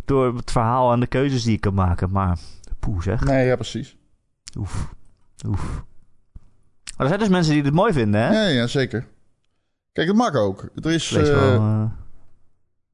[0.06, 2.12] door het verhaal en de keuzes die ik kan maken.
[2.12, 2.38] Maar
[2.80, 3.24] poeh zeg.
[3.24, 3.98] Nee, ja, precies.
[4.58, 4.94] Oef.
[5.48, 5.84] Oef.
[6.98, 8.32] Maar er zijn dus mensen die dit mooi vinden, hè?
[8.32, 9.08] Ja, ja, zeker.
[9.92, 10.70] Kijk, dat mag ook.
[10.76, 11.86] Er is wel, eh,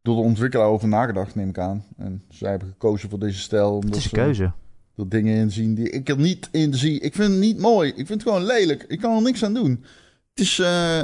[0.01, 1.85] door de ontwikkelaar over nagedacht, neem ik aan.
[1.97, 3.73] En zij hebben gekozen voor deze stijl.
[3.73, 4.53] Omdat het is een ze keuze.
[4.95, 6.99] er dingen in zien die ik er niet in zie.
[6.99, 7.89] Ik vind het niet mooi.
[7.89, 8.83] Ik vind het gewoon lelijk.
[8.83, 9.85] Ik kan er niks aan doen.
[10.29, 10.97] Het is, eh,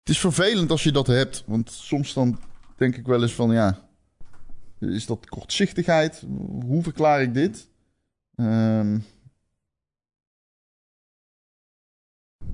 [0.00, 1.42] het is vervelend als je dat hebt.
[1.46, 2.38] Want soms dan
[2.76, 3.82] denk ik wel eens van, ja...
[4.78, 6.24] Is dat kortzichtigheid?
[6.64, 7.68] Hoe verklaar ik dit?
[8.34, 8.98] Ehm,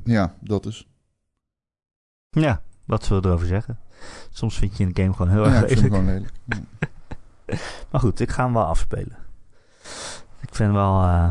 [0.05, 0.89] ja, dat is.
[2.31, 3.79] Ja, wat zullen we erover zeggen?
[4.31, 5.87] Soms vind je een game gewoon heel Ja, erg lelijk.
[5.87, 6.33] gewoon lelijk.
[7.47, 7.57] Ja.
[7.91, 9.17] Maar goed, ik ga hem wel afspelen.
[10.41, 11.29] Ik ben wel, eh,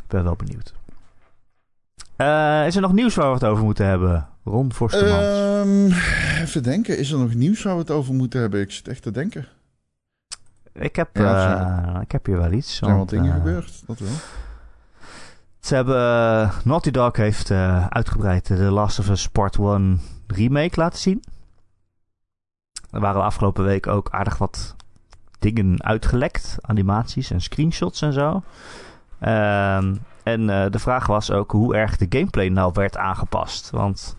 [0.00, 0.74] ik ben wel benieuwd.
[2.16, 4.28] Eh, is er nog nieuws waar we het over moeten hebben?
[4.44, 5.12] Ron Forstemans.
[5.24, 5.86] Ehm,
[6.42, 6.98] even denken.
[6.98, 8.60] Is er nog nieuws waar we het over moeten hebben?
[8.60, 9.46] Ik zit echt te denken.
[10.72, 12.80] ik, heb, ja, eh, ik heb hier wel iets.
[12.80, 13.82] Er zijn wat dingen gebeurd.
[13.86, 14.08] Dat wel.
[15.60, 17.50] Ze hebben, Naughty Dog heeft
[17.88, 21.22] uitgebreid de The Last of Us Part 1 remake laten zien.
[22.92, 24.76] Er waren de afgelopen week ook aardig wat
[25.38, 26.56] dingen uitgelekt.
[26.60, 28.42] Animaties en screenshots en zo.
[29.18, 33.70] Ehm, En eh, de vraag was ook hoe erg de gameplay nou werd aangepast.
[33.70, 34.16] Want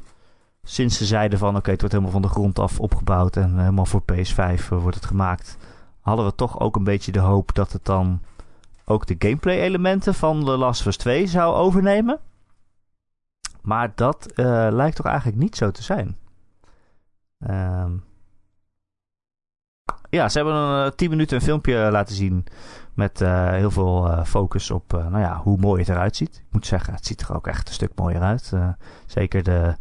[0.63, 3.85] sinds ze zeiden van oké, het wordt helemaal van de grond af opgebouwd en helemaal
[3.85, 5.57] voor PS5 uh, wordt het gemaakt,
[5.99, 8.21] hadden we toch ook een beetje de hoop dat het dan
[8.85, 12.19] ook de gameplay elementen van The Last of Us 2 zou overnemen.
[13.61, 14.33] Maar dat
[14.71, 16.17] lijkt toch eigenlijk niet zo te zijn.
[17.39, 17.91] Ehm
[20.09, 22.45] ja, ze hebben een uh, 10 minuten een filmpje laten zien
[22.93, 26.35] met uh, heel veel uh, focus op nou ja, hoe mooi het eruit ziet.
[26.35, 28.53] Ik moet zeggen, het ziet er ook echt een stuk mooier uit.
[29.05, 29.75] zeker de,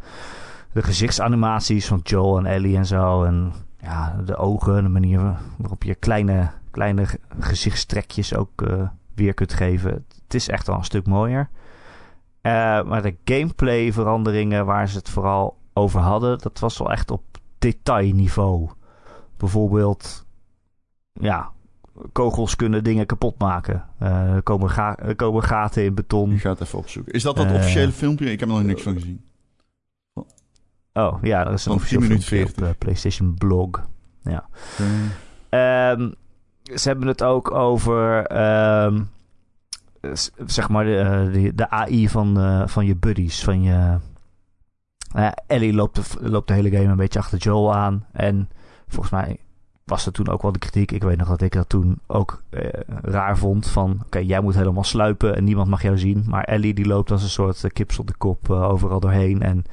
[0.71, 3.23] de gezichtsanimaties van Joel en Ellie en zo.
[3.23, 7.05] En ja, de ogen, de manier waarop je kleine, kleine
[7.39, 8.63] gezichtstrekjes ook
[9.15, 9.91] weer kunt geven.
[10.23, 11.49] Het is echt wel een stuk mooier.
[12.85, 17.23] maar de gameplay veranderingen waar ze het vooral over hadden, dat was wel echt op
[17.59, 18.69] detailniveau.
[19.41, 20.25] Bijvoorbeeld,
[21.13, 21.51] ja,
[22.11, 23.85] kogels kunnen dingen kapot maken.
[24.01, 26.31] Uh, er, komen ga er komen gaten in beton.
[26.31, 27.13] Je gaat even opzoeken.
[27.13, 28.31] Is dat dat uh, officiële filmpje?
[28.31, 29.25] Ik heb er nog niks van gezien.
[30.93, 33.69] Oh ja, dat is een officieel filmpje op uh, PlayStation Blog.
[34.21, 34.47] Ja.
[35.91, 36.13] Um,
[36.63, 38.31] ze hebben het ook over,
[38.85, 39.09] um,
[40.45, 43.43] zeg maar, de, de, de AI van, van je buddies.
[43.43, 43.97] Van je,
[45.47, 48.05] Ellie loopt de, loopt de hele game een beetje achter Joel aan.
[48.11, 48.49] En
[48.91, 49.39] volgens mij
[49.83, 50.91] was er toen ook wel de kritiek.
[50.91, 52.69] Ik weet nog dat ik dat toen ook eh,
[53.01, 53.67] raar vond.
[53.67, 56.23] Van oké, jij moet helemaal sluipen en niemand mag jou zien.
[56.27, 59.41] Maar Ellie die loopt als een soort uh, kips op de kop uh, overal doorheen.
[59.41, 59.63] En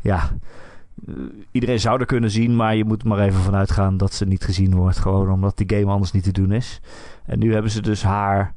[0.00, 0.30] ja,
[1.50, 2.56] iedereen zou er kunnen zien.
[2.56, 4.98] Maar je moet maar even vanuit gaan dat ze niet gezien wordt.
[4.98, 6.80] Gewoon omdat die game anders niet te doen is.
[7.26, 8.54] En nu hebben ze dus haar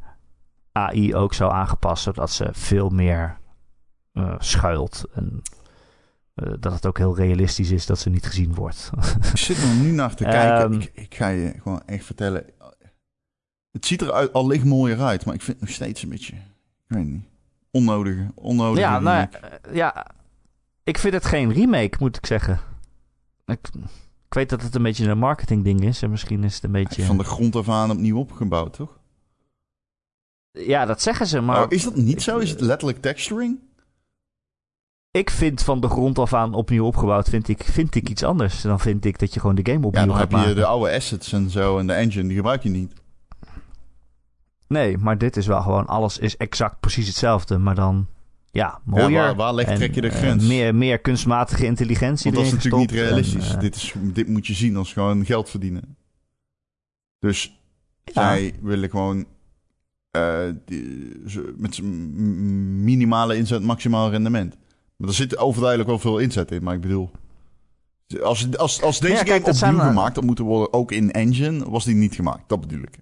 [0.72, 2.04] AI ook zo aangepast.
[2.04, 3.38] Zodat ze veel meer
[4.38, 5.06] schuilt.
[5.14, 5.42] En
[6.44, 8.90] uh, dat het ook heel realistisch is dat ze niet gezien wordt.
[9.34, 10.74] ik zit er nu naar te kijken.
[10.74, 12.46] Um, ik, ik, ga je gewoon echt vertellen.
[13.72, 16.10] Het ziet er uit, al licht mooier uit, maar ik vind het nog steeds een
[16.10, 16.36] beetje.
[16.36, 16.42] Ik
[16.96, 17.24] weet niet.
[17.72, 18.32] Onnodige.
[18.36, 18.82] Onnodige.
[18.82, 19.28] Ja, nou,
[19.72, 20.08] ja,
[20.84, 22.60] ik vind het geen remake, moet ik zeggen.
[23.46, 23.70] Ik,
[24.26, 26.02] ik weet dat het een beetje een marketingding is.
[26.02, 27.04] En misschien is het een beetje.
[27.04, 29.00] Van de grond af aan opnieuw opgebouwd, toch?
[30.52, 31.64] Ja, dat zeggen ze, maar.
[31.64, 32.38] Oh, is dat niet zo?
[32.38, 33.60] Is het letterlijk texturing?
[35.12, 38.62] Ik vind van de grond af aan opnieuw opgebouwd, vind ik, vind ik iets anders.
[38.62, 40.96] Dan vind ik dat je gewoon de game opnieuw ja, dan heb je de oude
[40.96, 42.94] assets en zo en de engine, die gebruik je niet.
[44.68, 48.08] Nee, maar dit is wel gewoon, alles is exact precies hetzelfde, maar dan,
[48.52, 49.10] ja, mooier.
[49.10, 50.44] Ja, waar, waar ligt, trek je de grens?
[50.44, 53.50] Uh, meer, meer kunstmatige intelligentie Want dat is natuurlijk niet realistisch.
[53.50, 55.98] En, uh, dit, is, dit moet je zien als gewoon geld verdienen.
[57.20, 57.60] Dus
[58.04, 58.12] ja.
[58.14, 59.26] zij willen gewoon
[60.18, 61.22] uh, die,
[61.56, 64.56] met minimale inzet maximaal rendement.
[64.98, 66.64] Maar er zit overduidelijk wel veel inzet in.
[66.64, 67.12] Maar ik bedoel...
[68.24, 71.86] Als, als, als deze ja, game opnieuw gemaakt had moeten worden, ook in engine, was
[71.86, 72.44] die niet gemaakt.
[72.48, 73.00] Dat bedoel ik.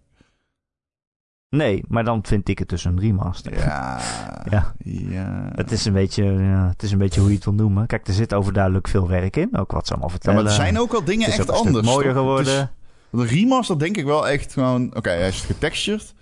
[1.50, 3.58] Nee, maar dan vind ik het dus een remaster.
[3.58, 4.00] Ja.
[4.50, 4.76] ja.
[4.86, 5.52] ja.
[5.56, 7.88] Het, is een beetje, ja, het is een beetje hoe je het wil noemen.
[7.88, 9.58] Kijk, er zit overduidelijk veel werk in.
[9.58, 10.38] Ook wat ze allemaal vertellen.
[10.38, 11.86] Ja, maar er zijn ook wel dingen echt anders.
[11.86, 12.72] mooier geworden.
[13.10, 14.88] de remaster denk ik wel echt gewoon...
[14.88, 16.14] Oké, okay, hij is getextured.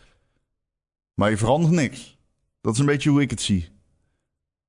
[1.14, 2.18] Maar je verandert niks.
[2.62, 3.73] Dat is een beetje hoe ik het zie.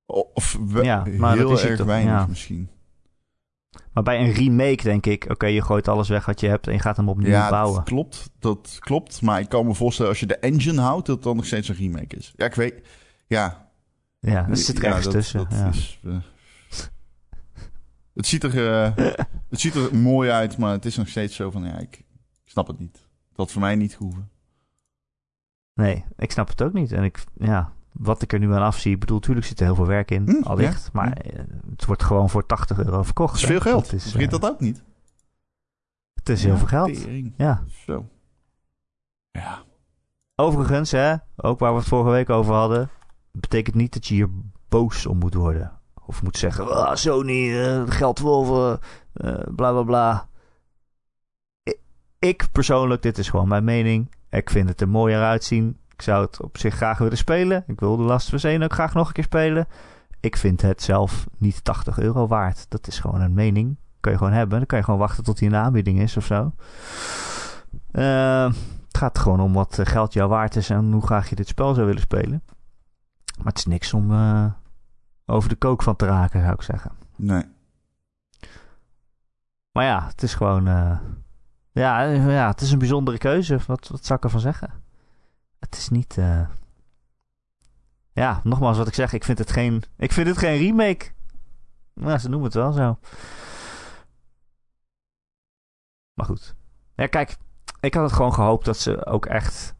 [0.05, 2.25] Of we, ja, maar heel dat is erg toch, weinig ja.
[2.25, 2.69] misschien.
[3.93, 6.67] Maar bij een remake denk ik, oké, okay, je gooit alles weg wat je hebt
[6.67, 7.75] en je gaat hem opnieuw ja, bouwen.
[7.75, 9.21] Dat klopt, dat klopt.
[9.21, 11.67] Maar ik kan me voorstellen als je de engine houdt, dat het dan nog steeds
[11.67, 12.33] een remake is.
[12.35, 12.87] Ja, ik weet.
[13.27, 13.69] Ja.
[14.19, 15.39] Ja, er zit er ergens tussen.
[15.39, 15.67] Dat ja.
[15.67, 16.17] is, uh,
[18.13, 19.05] het, ziet er, uh,
[19.49, 21.95] het ziet er mooi uit, maar het is nog steeds zo van, ja, ik,
[22.43, 23.07] ik snap het niet.
[23.33, 24.29] Dat voor mij niet gehoeven.
[25.73, 26.91] Nee, ik snap het ook niet.
[26.91, 29.75] En ik, ja, wat ik er nu aan afzie, ik bedoel, natuurlijk zit er heel
[29.75, 30.83] veel werk in, hm, allicht.
[30.83, 31.69] Ja, maar hm.
[31.69, 33.33] het wordt gewoon voor 80 euro verkocht.
[33.33, 33.91] Dat is veel geld.
[33.91, 34.83] Dat Vergeet uh, dat ook niet.
[36.13, 36.93] Het is ja, heel veel geld.
[36.93, 37.33] Tering.
[37.37, 37.63] Ja.
[37.85, 38.09] Zo.
[39.31, 39.63] Ja.
[40.35, 42.89] Overigens, hè, ook waar we het vorige week over hadden,
[43.31, 44.29] betekent niet dat je hier
[44.69, 45.71] boos om moet worden.
[46.05, 48.79] Of moet zeggen, oh, Sony, uh, geldwolven,
[49.13, 50.29] uh, bla bla bla.
[51.63, 51.79] Ik,
[52.19, 54.15] ik persoonlijk, dit is gewoon mijn mening.
[54.29, 55.79] Ik vind het er mooier uitzien.
[55.95, 57.63] Ik zou het op zich graag willen spelen.
[57.67, 59.67] Ik wil de Last of Us 1 ook graag nog een keer spelen.
[60.19, 62.65] Ik vind het zelf niet 80 euro waard.
[62.69, 63.77] Dat is gewoon een mening.
[63.99, 64.57] Kun je gewoon hebben.
[64.57, 66.51] Dan kan je gewoon wachten tot hij in de aanbieding is of zo.
[67.91, 68.53] Uh,
[68.87, 71.73] het gaat gewoon om wat geld jou waard is en hoe graag je dit spel
[71.73, 72.43] zou willen spelen.
[73.37, 74.45] Maar het is niks om uh,
[75.25, 76.91] over de kook van te raken, zou ik zeggen.
[77.15, 77.43] Nee.
[79.71, 80.67] Maar ja, het is gewoon.
[80.67, 80.97] Uh,
[81.71, 83.59] ja, ja, het is een bijzondere keuze.
[83.67, 84.84] Wat, wat zou ik ervan zeggen?
[85.65, 86.17] Het is niet.
[86.17, 86.47] Uh...
[88.11, 89.13] Ja, nogmaals wat ik zeg.
[89.13, 91.05] Ik vind het geen, ik vind het geen remake.
[91.93, 92.99] Nou, ze noemen het wel zo.
[96.13, 96.55] Maar goed.
[96.95, 97.37] Ja, kijk.
[97.79, 99.75] Ik had het gewoon gehoopt dat ze ook echt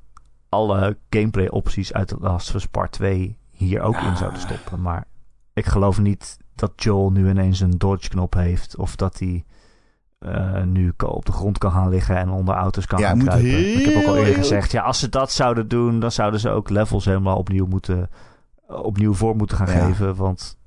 [0.49, 4.81] alle gameplay opties uit The Last of Us Part 2 hier ook in zouden stoppen.
[4.81, 5.07] Maar
[5.53, 8.75] ik geloof niet dat Joel nu ineens een dodge-knop heeft.
[8.75, 9.45] Of dat hij
[10.19, 13.79] uh, nu op de grond kan gaan liggen en onder auto's kan gaan kruipen.
[13.79, 16.49] Ik heb ook al eerder gezegd, ja, als ze dat zouden doen, dan zouden ze
[16.49, 18.09] ook levels helemaal opnieuw moeten,
[18.67, 20.15] opnieuw voor moeten gaan geven.
[20.15, 20.57] Want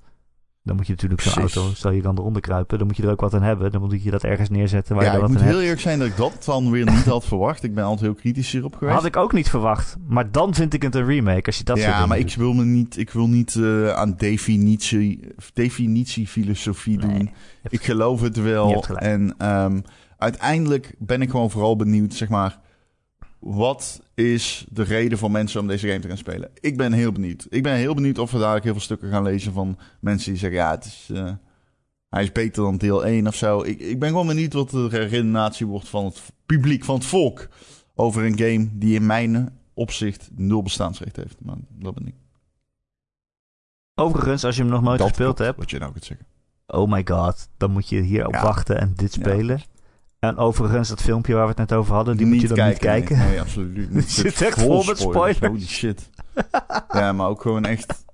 [0.62, 3.10] dan moet je natuurlijk zo'n auto, stel je kan eronder kruipen, dan moet je er
[3.10, 3.72] ook wat aan hebben.
[3.72, 6.08] Dan moet je dat ergens neerzetten waar ja, je ik moet heel eerlijk zijn dat
[6.08, 7.62] ik dat dan weer niet had verwacht.
[7.62, 8.96] Ik ben altijd heel kritisch hierop geweest.
[8.96, 9.96] Had ik ook niet verwacht.
[10.06, 12.64] Maar dan vind ik het een remake, als je dat Ja, maar ik wil me
[12.64, 15.20] niet, ik wil niet uh, aan definitie,
[15.54, 17.30] definitiefilosofie nee, doen.
[17.68, 18.84] Ik geloof het wel.
[18.84, 19.82] En um,
[20.18, 22.58] uiteindelijk ben ik gewoon vooral benieuwd, zeg maar
[23.38, 26.50] wat is de reden voor mensen om deze game te gaan spelen?
[26.60, 27.46] Ik ben heel benieuwd.
[27.48, 30.40] Ik ben heel benieuwd of we dadelijk heel veel stukken gaan lezen van mensen die
[30.40, 31.30] zeggen: ja, het is, uh,
[32.08, 33.62] hij is beter dan deel 1 of zo.
[33.62, 37.48] Ik, ik ben gewoon benieuwd wat de redenatie wordt van het publiek, van het volk.
[37.94, 41.36] Over een game die in mijn opzicht nul bestaansrecht heeft.
[41.42, 42.14] Maar dat ben ik.
[43.94, 45.58] Overigens, als je hem nog nooit gespeeld hebt.
[45.58, 46.26] Wat je nou kunt zeggen.
[46.66, 49.60] Oh my god, dan moet je hier op wachten en dit spelen.
[50.18, 52.94] En overigens, dat filmpje waar we het net over hadden, die moet je dan kijken,
[52.94, 53.28] niet kijken.
[53.28, 54.04] Nee, absoluut niet.
[54.04, 55.38] Het zit echt vol met spoilers.
[55.38, 56.10] Holy shit.
[56.92, 58.04] ja, maar ook gewoon echt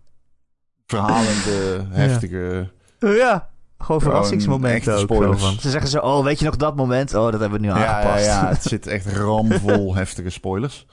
[0.87, 2.71] verhalende, heftige...
[2.99, 3.49] Ja,
[3.79, 5.39] gewoon verrassingsmomenten ook.
[5.39, 5.59] Van.
[5.61, 7.15] Ze zeggen zo, oh, weet je nog dat moment?
[7.15, 8.25] Oh, dat hebben we nu aangepast.
[8.25, 10.87] Ja, ja, het zit echt ramvol heftige spoilers.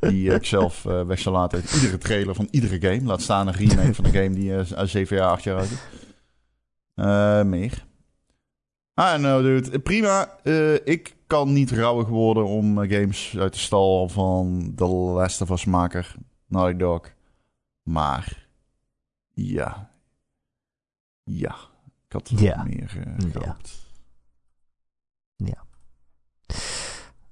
[0.00, 3.02] Die ik zelf uh, weg zal laten uit iedere trailer van iedere game.
[3.02, 5.78] Laat staan een remake van een game die uh, 7 jaar, 8 jaar oud is.
[6.94, 7.85] Uh, meer.
[8.96, 9.78] Ah, nou dude.
[9.78, 10.38] Prima.
[10.42, 15.40] Uh, ik kan niet rouwig worden om uh, games uit de stal van de Last
[15.40, 16.14] of Us maker,
[16.46, 17.12] Naughty Dog.
[17.82, 18.48] Maar,
[19.34, 19.90] ja.
[21.22, 21.56] Ja.
[22.06, 22.62] Ik had er ja.
[22.64, 23.56] meer uh, ja.
[25.36, 25.64] ja.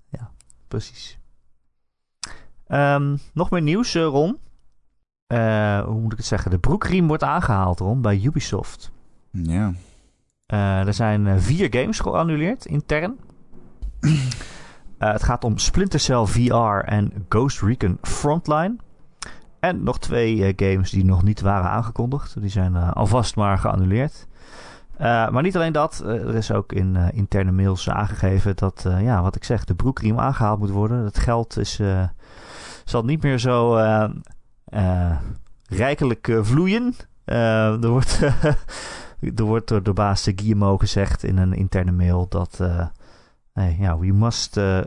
[0.09, 0.31] Ja,
[0.69, 1.19] precies.
[2.69, 4.39] Um, nog meer nieuws, Ron.
[5.85, 6.51] hoe moet ik het zeggen?
[6.51, 8.91] De broekriem wordt aangehaald, Ron, bij Ubisoft.
[9.31, 9.69] Ja.
[9.69, 9.75] Uh,
[10.87, 13.17] er zijn uh, vier games geannuleerd intern.
[14.01, 14.13] uh,
[14.99, 18.77] het gaat om Splinter Cell VR en Ghost Recon Frontline.
[19.61, 22.41] En nog twee games die nog niet waren aangekondigd.
[22.41, 24.27] Die zijn alvast maar geannuleerd.
[24.99, 29.45] maar niet alleen dat, er is ook in interne mails aangegeven dat, ja, wat ik
[29.45, 31.05] zeg, de broekriem aangehaald moet worden.
[31.05, 31.81] Het geld is,
[32.85, 33.77] zal niet meer zo
[35.69, 36.95] rijkelijk vloeien.
[37.25, 38.21] er wordt
[39.37, 42.59] er wordt door de baas Guillemot gezegd in een interne mail dat...
[42.61, 42.87] Uh,
[43.79, 44.81] ja, we must uh,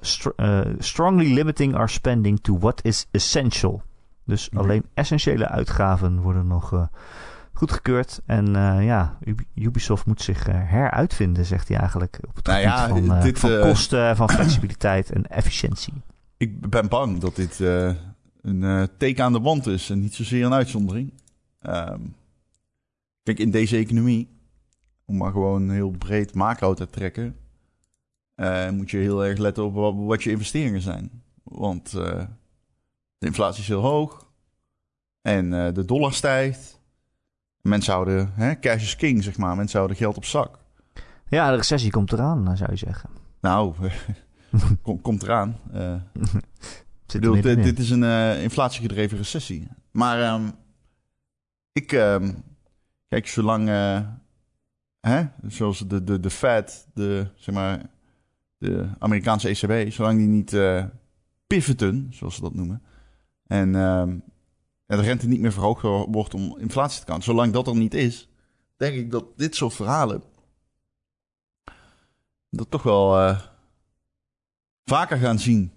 [0.79, 3.81] strongly limiting our spending to what is essential.
[4.25, 4.59] Dus mhm.
[4.59, 6.89] alleen essentiële uitgaven worden nog
[7.53, 8.21] goedgekeurd.
[8.25, 9.17] En ja,
[9.53, 12.19] Ubisoft moet zich heruitvinden, zegt hij eigenlijk.
[12.27, 15.93] Op het nou gebied ja, van, dit, van kosten, van flexibiliteit en efficiëntie.
[16.38, 17.59] Ik ben bang dat dit
[18.41, 21.13] een teken aan de wand is en niet zozeer een uitzondering.
[21.61, 22.15] Um,
[23.28, 24.30] Kijk, in deze economie,
[25.05, 27.36] om maar gewoon heel breed macro te trekken,
[28.36, 31.23] uh, moet je heel erg letten op wat, je investeringen zijn.
[31.43, 32.23] Want uh,
[33.17, 34.28] de inflatie is heel hoog
[35.21, 36.82] en uh, de dollar stijgt.
[37.61, 39.55] Mensen houden, hè, cash is king, zeg maar.
[39.55, 40.59] Mensen houden geld op zak.
[41.28, 43.09] Ja, de recessie komt eraan, zou je zeggen.
[43.41, 43.75] Nou,
[44.84, 45.59] kom, komt eraan.
[47.07, 49.67] bedoel, dit, dit, is een inflatiegedreven recessie.
[49.91, 50.51] Maar um,
[51.71, 52.43] ik, um,
[53.08, 54.01] Kijk, zolang, uh,
[54.99, 57.89] hè, zoals de, de, de Fed, de, zeg maar,
[58.58, 60.86] de Amerikaanse ECB, zolang die niet uh,
[61.47, 62.84] pivoten, zoals ze dat noemen,
[63.47, 64.08] en uh,
[64.86, 65.82] de rente niet meer verhoogd
[66.12, 68.30] wordt om inflatie te kan, zolang dat er niet is,
[68.78, 70.24] denk ik dat dit soort verhalen
[72.49, 73.39] dat toch wel uh,
[74.86, 75.72] vaker gaan zien.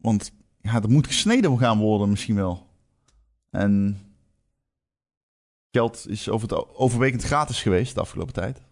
[0.00, 2.66] Want ja, er moet gesneden gaan worden misschien wel.
[3.50, 3.98] En
[5.76, 8.62] geld is over het overwegend gratis geweest de afgelopen tijd.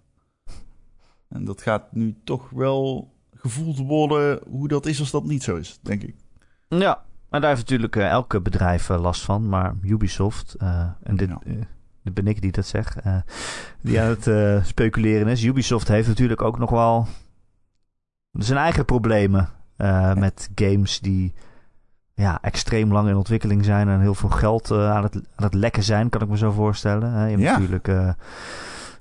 [1.28, 5.56] En dat gaat nu toch wel gevoeld worden hoe dat is als dat niet zo
[5.56, 6.14] is, denk ik.
[6.68, 9.48] Ja, en daar heeft natuurlijk uh, elke bedrijf uh, last van.
[9.48, 11.30] Maar Ubisoft, uh, en dit,
[12.02, 12.96] dit, ben ik die dat zeg,
[13.80, 15.42] die aan het speculeren is.
[15.42, 17.06] Ubisoft heeft natuurlijk ook nog wel
[18.32, 19.48] zijn eigen problemen
[20.14, 21.32] met games die
[22.14, 25.54] ja, extreem lang in ontwikkeling zijn en heel veel geld uh, aan, het, aan het
[25.54, 27.12] lekken zijn, kan ik me zo voorstellen.
[27.12, 27.24] Hè?
[27.24, 27.52] Je hebt ja.
[27.52, 28.08] natuurlijk uh,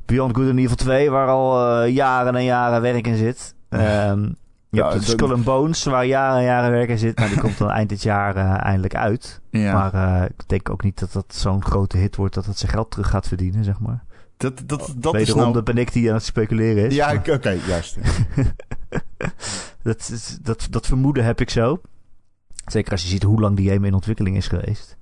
[0.05, 3.55] Beyond Good and Evil 2, waar al uh, jaren en jaren werk in zit.
[3.69, 4.35] Um,
[4.69, 7.19] je ja, hebt Skull and Bones, waar jaren en jaren werk in zit.
[7.19, 9.41] Maar die komt dan eind dit jaar eindelijk uit.
[9.49, 9.73] Ja.
[9.73, 12.91] Maar ik denk ook niet dat dat zo'n grote hit wordt dat het zijn geld
[12.91, 14.03] terug gaat verdienen, zeg maar.
[14.37, 15.61] Dat, dat, dat is nou...
[15.61, 16.95] ben ik die aan het speculeren is.
[16.95, 17.97] Ja, oké, okay, juist.
[19.83, 21.81] dat, dat, dat vermoeden heb ik zo.
[22.65, 24.97] Zeker als je ziet hoe lang die game in ontwikkeling is geweest.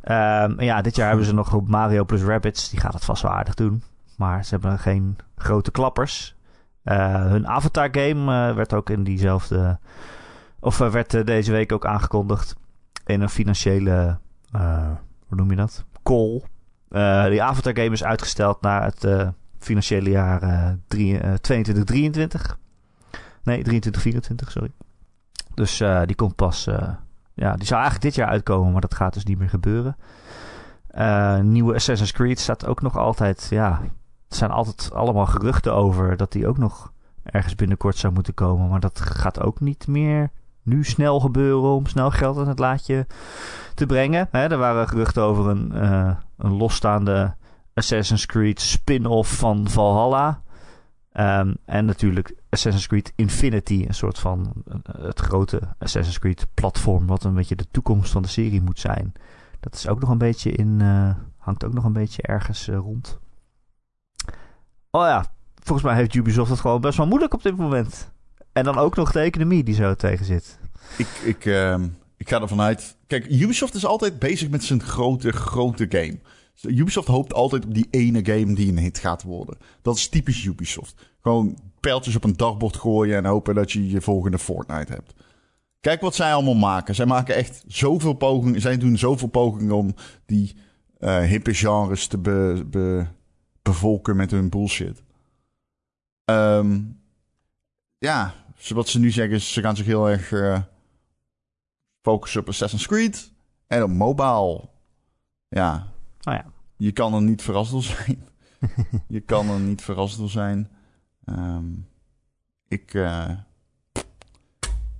[0.00, 2.70] Ehm, ja, dit jaar hebben ze nog op Mario plus Rabbids.
[2.70, 3.82] Die gaat het vast wel aardig doen.
[4.16, 6.36] Maar ze hebben geen grote klappers.
[6.84, 9.78] Uh, hun Avatar game uh, werd ook in diezelfde...
[10.60, 12.56] Of uh, werd deze week ook aangekondigd
[13.06, 14.18] in een financiële...
[14.50, 15.84] hoe noem je dat?
[16.02, 16.42] Call.
[17.30, 20.76] die Avatar game is uitgesteld naar het financiële jaar
[21.40, 22.58] 2023.
[23.42, 24.70] Nee, 23, 24, sorry.
[25.54, 26.68] Dus die komt pas
[27.40, 29.96] ja, die zou eigenlijk dit jaar uitkomen, maar dat gaat dus niet meer gebeuren.
[30.94, 33.46] Uh, nieuwe Assassin's Creed staat ook nog altijd.
[33.50, 33.80] Ja,
[34.28, 36.92] er zijn altijd allemaal geruchten over dat die ook nog
[37.22, 38.68] ergens binnenkort zou moeten komen.
[38.68, 40.30] Maar dat gaat ook niet meer
[40.62, 43.06] nu snel gebeuren om snel geld in het laadje
[43.74, 44.28] te brengen.
[44.30, 45.82] Hè, er waren geruchten over een,
[46.36, 47.34] een losstaande
[47.74, 50.40] Assassin's Creed spin-off van Valhalla.
[51.12, 57.06] Um, en natuurlijk Assassin's Creed Infinity, een soort van uh, het grote Assassin's Creed platform,
[57.06, 59.12] wat een beetje de toekomst van de serie moet zijn.
[59.60, 62.76] Dat is ook nog een beetje in, uh, hangt ook nog een beetje ergens uh,
[62.76, 63.18] rond.
[64.90, 65.32] Oh ja,
[65.62, 68.10] volgens mij heeft Ubisoft het gewoon best wel moeilijk op dit moment.
[68.52, 70.58] En dan ook nog de economie die zo tegen zit.
[70.98, 71.78] Ik, ik, uh,
[72.16, 72.96] ik ga ervan uit.
[73.06, 76.18] Kijk, Ubisoft is altijd bezig met zijn grote, grote game.
[76.62, 79.58] Ubisoft hoopt altijd op die ene game die een hit gaat worden.
[79.82, 81.14] Dat is typisch Ubisoft.
[81.20, 85.14] Gewoon pijltjes op een dagbord gooien en hopen dat je je volgende Fortnite hebt.
[85.80, 86.94] Kijk wat zij allemaal maken.
[86.94, 88.60] Zij maken echt zoveel pogingen.
[88.60, 89.94] Zij doen zoveel pogingen om
[90.26, 90.56] die
[90.98, 93.06] uh, hippe genres te be,
[93.62, 95.02] bevolken met hun bullshit.
[96.24, 97.00] Um,
[97.98, 98.34] ja,
[98.68, 100.60] wat ze nu zeggen is, ze gaan zich heel erg uh,
[102.02, 103.32] focussen op Assassin's Creed
[103.66, 104.68] en op mobile.
[105.48, 105.92] Ja,
[106.24, 106.44] Oh ja.
[106.76, 108.24] Je kan er niet verrast door zijn.
[109.08, 110.70] je kan er niet verrast door zijn.
[111.24, 111.88] Um,
[112.68, 113.30] ik, uh,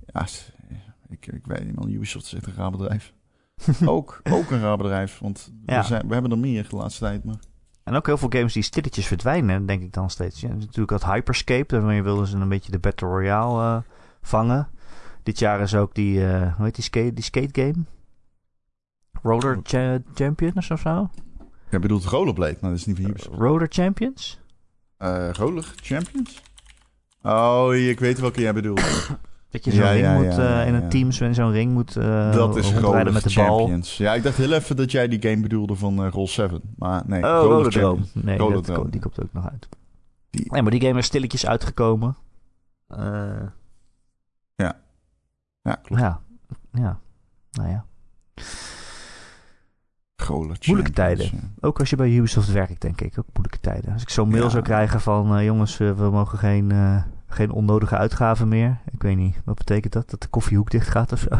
[0.05, 0.27] ja,
[1.09, 1.89] ik, ik weet niet, man.
[1.89, 3.13] Ubisoft is echt een raar bedrijf.
[3.85, 5.81] ook, ook een raar bedrijf, want ja.
[5.81, 7.39] we, zijn, we hebben er meer de laatste tijd, maar...
[7.83, 10.41] En ook heel veel games die stilletjes verdwijnen, denk ik dan steeds.
[10.41, 13.81] Ja, natuurlijk dat Hyperscape, daarmee wilden ze een beetje de Battle Royale uh,
[14.21, 14.69] vangen.
[15.23, 17.85] Dit jaar is ook die, uh, hoe heet die skate, die skate game?
[19.21, 21.09] Roller cha Champions of zo?
[21.69, 23.37] Je bedoelt Rollerblade, maar dat is niet van Ubisoft.
[23.37, 24.39] Roller Champions?
[24.99, 26.41] Uh, Roller Champions?
[27.21, 28.81] Oh, ik weet welke jij bedoelt.
[29.49, 31.95] Dat je zo'n ja, ring ja, moet, ja, uh, in een team zo'n ring moet
[31.95, 33.97] uh, Dat is met de Champions.
[33.97, 34.07] Bal.
[34.07, 36.61] Ja, ik dacht heel even dat jij die game bedoelde van uh, Roll 7.
[36.77, 38.01] Maar nee, oh, Roller Drome.
[38.13, 39.69] Nee, Roller dat, die komt ook nog uit.
[40.29, 40.51] Die...
[40.51, 42.17] Nee, maar die game is stilletjes uitgekomen.
[44.55, 44.79] ja.
[45.63, 46.01] Ja, klopt.
[46.01, 46.21] Ja,
[46.71, 46.99] ja.
[47.51, 47.85] Nou ja.
[50.29, 51.53] Moeilijke tijden.
[51.59, 53.19] Ook als je bij Ubisoft werkt, denk ik.
[53.19, 53.93] Ook moeilijke tijden.
[53.93, 55.37] Als ik zo'n mail zou krijgen van...
[55.37, 58.79] Uh, jongens, uh, we mogen geen, uh, geen onnodige uitgaven meer.
[58.91, 60.09] Ik weet niet, wat betekent dat?
[60.09, 61.37] Dat de koffiehoek dicht gaat of zo?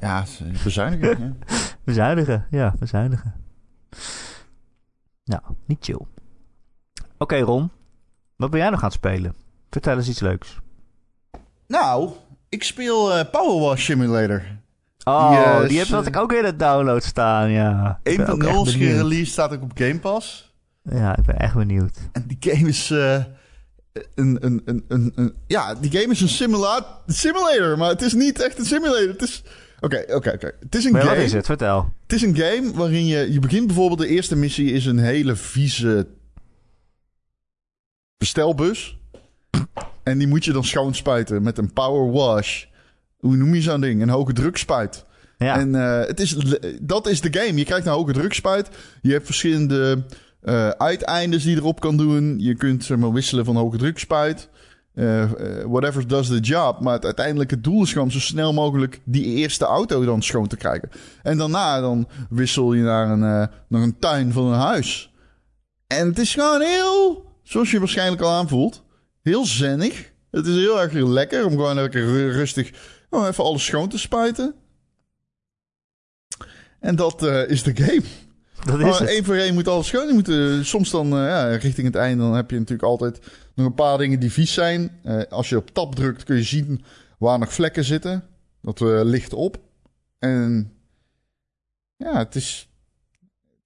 [0.00, 0.24] Ja,
[0.62, 1.18] bezuinigen.
[1.18, 1.32] ja.
[1.84, 3.34] bezuinigen, ja, bezuinigen.
[5.24, 5.94] Nou, niet chill.
[5.94, 6.08] Oké,
[7.18, 7.70] okay, Ron.
[8.36, 9.34] Wat ben jij nog aan het spelen?
[9.70, 10.60] Vertel eens iets leuks.
[11.66, 12.10] Nou,
[12.48, 14.42] ik speel Power Wash Simulator.
[15.08, 18.00] Oh, die, uh, die heb ik ook in het download staan, ja.
[18.02, 18.12] 1.0
[18.64, 20.54] is gereleased, staat ook op Game Pass.
[20.82, 21.98] Ja, ik ben echt benieuwd.
[22.12, 22.90] En die game is...
[22.90, 23.24] Uh,
[24.14, 26.52] een, een, een, een, een, ja, die game is een
[27.06, 29.08] simulator, maar het is niet echt een simulator.
[29.08, 29.42] Het is...
[29.80, 30.52] Oké, oké, oké.
[30.60, 31.14] Het is een maar game...
[31.14, 31.46] wat is het?
[31.46, 31.92] Vertel.
[32.02, 33.32] Het is een game waarin je...
[33.32, 33.98] Je begint bijvoorbeeld...
[33.98, 36.06] De eerste missie is een hele vieze...
[38.16, 38.98] bestelbus.
[40.02, 42.64] En die moet je dan schoonspuiten met een power wash
[43.26, 44.02] hoe noem je zo'n ding?
[44.02, 45.04] Een hoge drukspuit.
[45.38, 45.58] Ja.
[45.58, 46.36] En uh, het is,
[46.80, 47.58] dat is de game.
[47.58, 48.68] Je krijgt een hoge drukspuit.
[49.02, 50.04] Je hebt verschillende
[50.42, 52.38] uh, uiteindes die je erop kan doen.
[52.38, 54.48] Je kunt zeg maar, wisselen van hoge drukspuit.
[54.94, 55.24] Uh,
[55.66, 56.80] whatever does the job.
[56.80, 60.56] Maar het uiteindelijke doel is gewoon zo snel mogelijk die eerste auto dan schoon te
[60.56, 60.90] krijgen.
[61.22, 65.14] En daarna dan wissel je naar een, naar een tuin van een huis.
[65.86, 68.82] En het is gewoon heel, zoals je waarschijnlijk al aanvoelt,
[69.22, 70.12] heel zennig.
[70.30, 72.72] Het is heel erg lekker om gewoon lekker rustig
[73.16, 74.54] om even alles schoon te spuiten.
[76.80, 78.02] En dat uh, is de game.
[78.64, 80.06] Dat is Eén voor één moet alles schoon.
[80.06, 83.20] Je moet, uh, soms dan, uh, ja, richting het einde, dan heb je natuurlijk altijd
[83.54, 85.00] nog een paar dingen die vies zijn.
[85.28, 86.84] als je op tap drukt, kun je zien
[87.18, 88.24] waar nog vlekken zitten.
[88.62, 89.58] Dat ligt op.
[90.18, 90.72] En
[91.96, 92.68] ja, het is,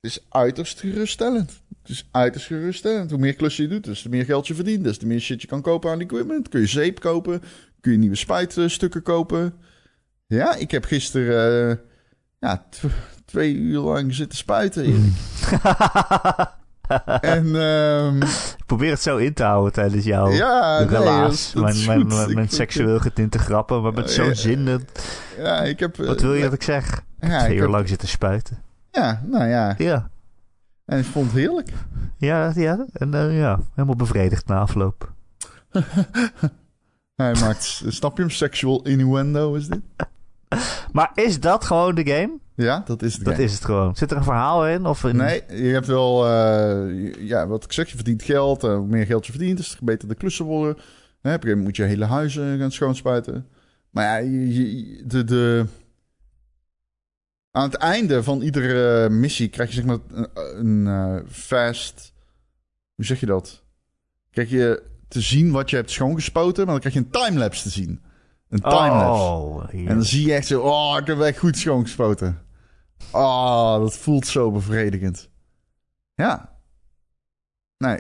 [0.01, 1.61] het is uiterst geruststellend.
[1.83, 3.11] Het is uiterst geruststellend.
[3.11, 4.85] Hoe meer klussen je doet, dus te meer geld je verdient.
[4.85, 6.49] Dus te meer shit je kan kopen aan equipment.
[6.49, 7.43] Kun je zeep kopen,
[7.81, 9.55] kun je nieuwe spuitstukken kopen.
[10.27, 11.77] Ja, ik heb gisteren uh,
[12.39, 12.67] ja,
[13.25, 15.15] twee uur lang zitten spuiten.
[17.21, 21.53] en um, ik probeer het zo in te houden tijdens jouw ja, relaas.
[21.55, 24.81] Nee, mijn, mijn, mijn, seksueel getinte grappen, maar met zo'n zin.
[25.39, 27.05] Ja, ik heb, Wat wil je dat ik zeg?
[27.21, 28.63] Ik ja, twee uur lang zitten spuiten.
[28.91, 29.75] Ja, nou ja.
[29.79, 30.11] Ja.
[30.87, 31.73] En ik vond het heerlijk.
[32.17, 32.87] Ja, ja.
[32.93, 35.13] En eh, ja, helemaal bevredigd na afloop.
[37.21, 38.31] Hij maakt, snap je hem?
[38.31, 39.81] Sexual innuendo is dit.
[40.93, 42.39] Maar is dat gewoon de game?
[42.55, 43.45] Ja, dat is het Dat game.
[43.47, 43.97] is het gewoon.
[43.97, 44.87] Zit er een verhaal in?
[44.87, 45.17] Of een...
[45.17, 48.65] Nee, je hebt wel, eh, ja, wat ik zeg, je verdient geld.
[48.65, 50.77] eh, hoe meer geld je verdient, is beter de klussen worden.
[51.21, 53.47] Hè, op een moet je hele huizen gaan schoonspuiten.
[53.91, 55.65] Maar ja, je, je- de, de,
[57.51, 62.13] aan het einde van iedere missie krijg je zeg maar een, een eh, fast...
[62.95, 63.63] Hoe zeg je dat?
[64.31, 67.71] Krijg je te zien wat je hebt schoongespoten, maar dan krijg je een timelapse te
[67.71, 68.01] zien.
[68.49, 69.23] Een timelapse.
[69.23, 69.75] Oh.
[69.75, 72.39] En dan zie je echt zo, oh, ik heb echt goed schoongespoten.
[73.11, 75.29] Oh, dat voelt zo bevredigend.
[76.15, 76.53] Ja.
[77.79, 77.99] Nee,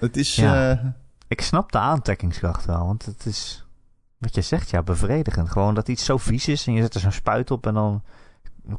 [0.00, 0.36] het is...
[0.36, 0.70] Ja.
[0.70, 0.84] eh,
[1.28, 3.66] Ik snap de aantrekkingskracht wel, want het is,
[4.18, 5.50] wat je zegt, ja, bevredigend.
[5.50, 8.02] Gewoon dat iets zo vies is en je zet er zo'n spuit op en dan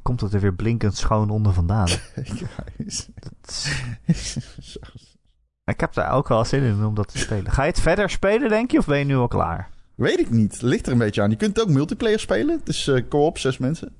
[0.02, 1.88] komt het er weer blinkend schoon onder vandaan.
[2.16, 3.72] ja, is- Het
[4.06, 4.38] is-
[5.72, 7.51] ik heb daar ook wel zin in om dat te spelen.
[7.51, 9.69] Ga je het verder spelen, denk je, of ben je nu al klaar?
[9.95, 10.61] Weet ik niet.
[10.61, 11.30] Ligt er een beetje aan.
[11.30, 12.59] Je kunt ook multiplayer spelen.
[12.59, 13.95] Het is eh, co-op, zes mensen.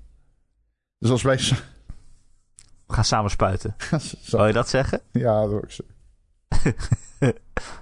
[0.98, 1.38] Dus als wij...
[2.88, 3.76] We gaan samen spuiten.
[3.90, 5.02] Zo- Zou je dat zeggen?
[5.12, 5.84] ja, dat wil ik zo.
[7.20, 7.34] Dat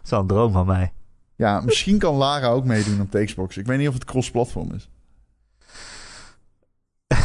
[0.03, 0.93] is wel een droom van mij.
[1.35, 3.57] Ja, misschien kan Lara ook meedoen op de Xbox.
[3.57, 4.89] Ik weet niet of het cross-platform is.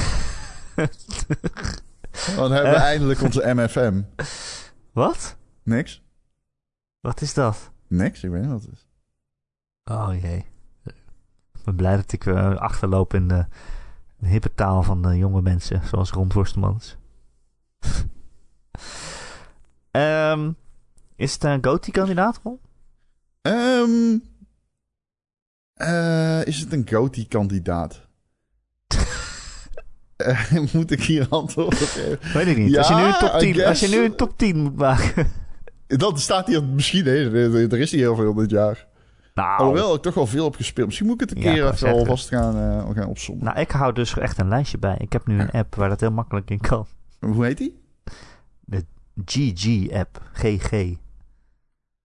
[2.37, 2.83] Dan hebben we Eh.
[2.83, 4.01] eindelijk onze MFM.
[4.93, 5.37] Wat?
[5.63, 6.03] Niks?
[7.05, 7.71] Wat is dat?
[7.87, 8.23] Niks?
[8.23, 8.87] Ik weet niet wat het is.
[9.85, 10.47] Oh jee.
[11.53, 13.47] Ik ben blij dat ik eh, achterloop in de,
[14.17, 16.97] de hippe taal van de jonge mensen, zoals Ron Forstemans.
[19.91, 20.53] Ehm
[21.17, 22.59] is het een GOTY-kandidaat, Ron?
[23.43, 24.19] Ehm,
[25.75, 28.01] eh, is het een GOTY-kandidaat?
[30.17, 32.33] Eh, moet ik hier antwoord op geven?
[32.33, 32.71] Weet ik niet.
[32.71, 34.77] Ja, als, je nu een top I 10, als je nu een top 10 moet
[34.77, 35.44] maken.
[35.87, 37.05] Dat staat hier misschien.
[37.05, 37.31] hè.
[37.71, 38.87] Er, is niet heel veel dit jaar.
[39.35, 40.87] Nou, Alhoewel ik toch wel veel heb gespeeld.
[40.87, 43.45] Misschien moet ik het een keer even alvast gaan, eh, gaan opzommen.
[43.45, 44.97] nou, ik hou dus echt een lijstje bij.
[44.99, 46.87] Ik heb nu een app waar dat heel makkelijk in kan.
[47.21, 47.83] Hoe heet die?
[49.25, 50.23] GG-app.
[50.33, 50.73] GG.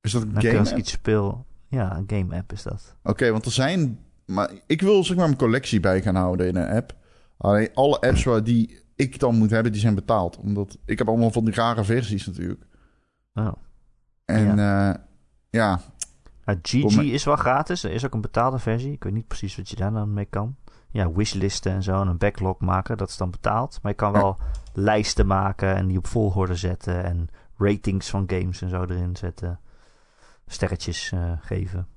[0.01, 1.45] Is dat een Dan kun je game als ik iets speel...
[1.67, 2.95] Ja, een game-app is dat.
[3.03, 3.99] Oké, want er zijn...
[4.25, 6.95] Maar ik wil zeg maar mijn collectie bij gaan houden in een app.
[7.37, 10.37] Alleen alle apps waar die ik dan moet hebben, die zijn betaald.
[10.37, 12.65] Omdat ik heb allemaal van die rare versies natuurlijk.
[13.33, 13.51] Oh.
[14.29, 14.97] En ja,
[15.49, 15.79] ja
[16.45, 17.83] Nou, GG mij- is wel gratis.
[17.83, 18.91] Er is ook een betaalde versie.
[18.91, 20.55] Ik weet niet precies wat je daar dan mee kan.
[20.91, 23.79] Ja, wishlisten en zo en een backlog maken, dat is dan betaald.
[23.81, 24.37] Maar je kan wel
[24.73, 27.03] lijsten maken en die op volgorde zetten.
[27.03, 29.59] En ratings van games en zo erin zetten.
[30.47, 31.87] Sterretjes eh, geven.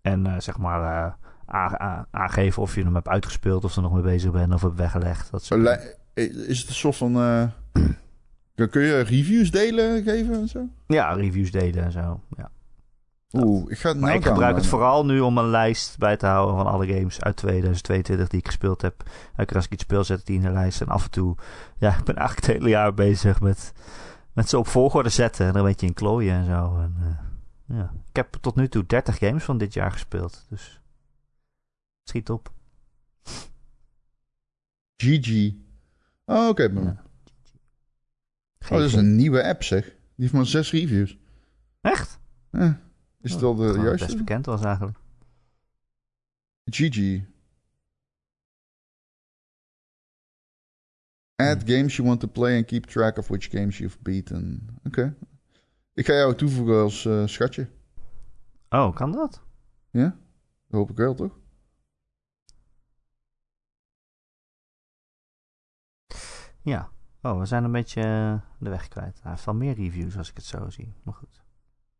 [0.00, 1.14] En eh, zeg maar
[1.46, 4.76] eh, aangeven of je hem hebt uitgespeeld, of er nog mee bezig bent, of hebt
[4.76, 5.30] weggelegd.
[5.30, 5.60] Dat soort
[6.14, 7.12] is het een soort van...
[8.58, 10.68] eh, kun- je reviews delen geven en zo?
[10.86, 12.20] Ja, reviews delen en zo.
[12.36, 12.50] Ja.
[13.32, 14.64] Oeh, ik ga het Maar nou ik gebruik het downloaden.
[14.64, 18.46] vooral nu om een lijst bij te houden van alle games uit 2022 die ik
[18.46, 19.02] gespeeld heb.
[19.30, 20.80] Elke keer als ik iets speel, zet ik die in de lijst.
[20.80, 21.36] En af en toe,
[21.78, 23.72] ja, ik ben eigenlijk het hele jaar bezig met,
[24.32, 25.46] met ze op volgorde zetten.
[25.46, 26.78] En er een beetje in klooien en zo.
[26.78, 27.92] En, eh, ja.
[28.08, 30.46] Ik heb tot nu toe 30 games van dit jaar gespeeld.
[30.48, 30.80] Dus
[32.04, 32.52] schiet op.
[34.96, 35.52] GG.
[36.24, 36.62] Oh, oké.
[36.62, 37.02] Ja.
[38.70, 39.84] Oh, dat is een nieuwe app zeg.
[39.84, 41.18] Die heeft maar zes reviews.
[41.80, 42.20] Echt?
[42.50, 42.72] Eh,
[43.20, 44.06] is het wel de juiste?
[44.06, 44.98] best bekend was eigenlijk.
[46.64, 47.20] GG.
[51.36, 54.66] Add games you want to play and keep track of which games you've beaten.
[54.84, 55.16] Oké.
[55.94, 57.68] Ik ga jou toevoegen als eh, schatje.
[58.68, 59.42] Oh, kan dat?
[59.90, 60.16] Ja?
[60.66, 61.38] Dat hoop ik wel, toch?
[66.62, 66.90] Ja.
[67.28, 69.18] Oh, we zijn een beetje eh, de weg kwijt.
[69.22, 70.94] Hij heeft wel meer reviews als ik het zo zie.
[71.02, 71.42] Maar goed.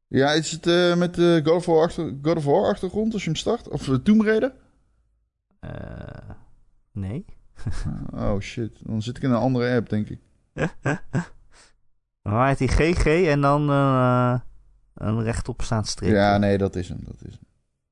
[0.07, 3.23] Ja, is het eh, met de God, of War achter, God of War achtergrond als
[3.23, 3.69] je hem start?
[3.69, 4.55] Of de Tomb Raider?
[5.61, 6.31] Eh,
[6.93, 7.25] nee.
[8.15, 10.21] Oh shit, dan zit ik in een andere app, denk ik.
[12.23, 14.41] Maar heet die GG en dan eh,
[14.95, 16.17] een rechtopstaand streepje.
[16.17, 16.99] Ja, nee, dat is hem.
[17.05, 17.45] Dat is hem.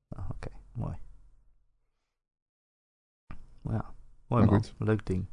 [0.09, 0.95] Oh, Oké, mooi.
[3.63, 3.93] Ja,
[4.27, 4.47] mooi Maar man.
[4.47, 4.73] goed.
[4.77, 5.25] Leuk ding.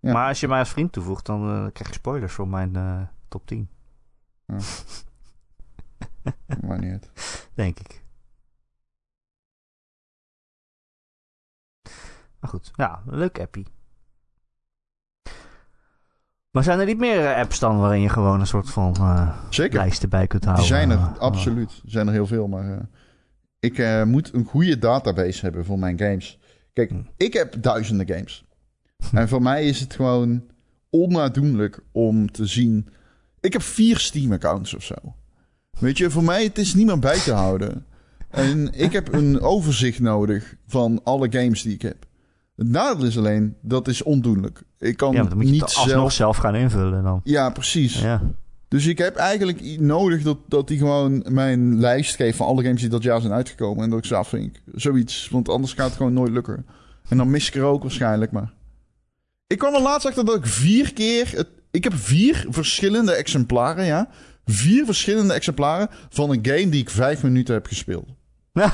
[0.00, 0.12] Ja.
[0.12, 3.00] Maar als je mij als vriend toevoegt, dan eh, krijg je spoilers voor mijn eh,
[3.28, 3.68] top 10.
[6.66, 7.10] Maar niet uit.
[7.54, 8.02] Denk ik.
[12.40, 13.66] Maar goed, ja, leuk appie.
[16.50, 18.96] Maar zijn er niet meer eh, apps dan waarin je gewoon een soort van
[19.50, 20.66] lijsten bij kunt houden?
[20.66, 21.80] zijn er, absoluut.
[21.84, 22.88] Er zijn er heel veel, maar
[23.58, 26.38] ik moet een goede database hebben voor mijn games.
[26.72, 27.02] Kijk, Hm.
[27.16, 28.47] ik heb duizenden games.
[29.12, 30.42] En voor mij is het gewoon
[30.90, 32.88] onnadoenlijk om te zien.
[33.40, 34.94] Ik heb vier Steam-accounts of zo.
[35.78, 37.86] Weet je, voor mij het is niet meer bij te houden.
[38.30, 42.06] En ik heb een overzicht nodig van alle games die ik heb.
[42.56, 44.62] Het nadeel is alleen, dat is ondoenlijk.
[44.78, 46.12] Ik kan Ja, maar dan moet je niet zelf...
[46.12, 47.20] zelf gaan invullen dan.
[47.24, 48.00] Ja, precies.
[48.00, 48.22] Ja.
[48.68, 52.80] Dus ik heb eigenlijk nodig dat, dat hij gewoon mijn lijst geeft van alle games
[52.80, 53.84] die dat jaar zijn uitgekomen.
[53.84, 54.56] En dat ik ze afvink.
[54.74, 55.28] Zoiets.
[55.28, 56.66] Want anders gaat het gewoon nooit lukken.
[57.08, 58.52] En dan mis ik er ook waarschijnlijk maar.
[59.48, 61.30] Ik kwam er laatst achter dat ik vier keer...
[61.30, 64.08] Het, ik heb vier verschillende exemplaren, ja.
[64.44, 68.08] Vier verschillende exemplaren van een game die ik vijf minuten heb gespeeld.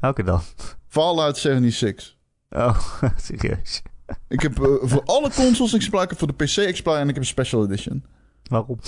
[0.00, 0.40] Welke dan?
[0.88, 2.16] Fallout 76.
[2.50, 2.78] Oh,
[3.28, 3.82] serieus.
[4.28, 7.14] Ik heb eh, voor alle consoles exemplaar, ik heb voor de PC exemplaar en ik
[7.14, 8.04] heb een special edition.
[8.42, 8.78] Waarom?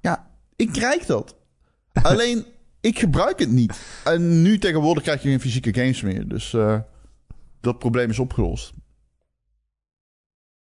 [0.00, 1.36] Ja, ik krijg dat.
[2.02, 2.46] Alleen,
[2.80, 3.78] ik gebruik het niet.
[4.04, 6.28] En nu tegenwoordig krijg je geen fysieke games meer.
[6.28, 6.78] Dus eh,
[7.66, 8.72] dat probleem is opgelost.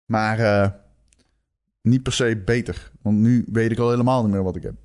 [0.06, 0.70] Maar eh,
[1.82, 2.92] niet per se beter.
[3.02, 4.76] Want nu weet ik al helemaal niet meer wat ik heb.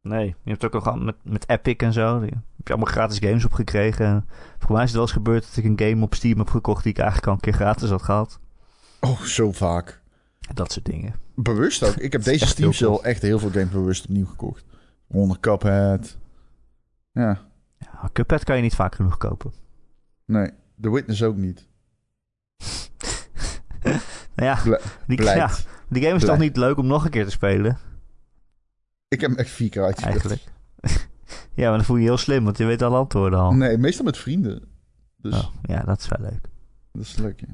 [0.00, 2.20] Nee, je hebt ook al gehad met, met Epic en zo.
[2.20, 4.28] Die- heb je allemaal gratis games opgekregen.
[4.58, 6.82] Voor mij is het wel eens gebeurd dat ik een game op Steam heb gekocht
[6.82, 8.40] die ik eigenlijk al een keer gratis had gehad.
[9.00, 10.02] Oh, zo vaak.
[10.54, 11.14] Dat soort dingen.
[11.34, 11.94] Bewust ook.
[11.94, 14.64] Ik heb deze Steam sale echt heel veel games bewust opnieuw gekocht.
[15.06, 16.16] Onder Cuphead.
[17.12, 17.40] Ja,
[17.78, 19.52] Ja, Cuphead kan je niet vaak genoeg kopen.
[20.24, 20.50] nee.
[20.80, 21.66] The Witness ook niet.
[24.34, 25.50] Nou ja, die, ja,
[25.88, 27.78] die game is toch niet leuk om nog een keer te spelen,
[29.08, 30.14] Ik heb hem echt vier keer uitgespeeld.
[30.20, 30.42] eigenlijk.
[31.54, 33.52] ja, maar dan voel je je heel slim, want je weet alle antwoorden al.
[33.52, 34.62] Nee, meestal met vrienden.
[35.16, 36.48] Dus Oh, ja, dat is wel leuk.
[36.92, 37.46] dat is leuk, ja.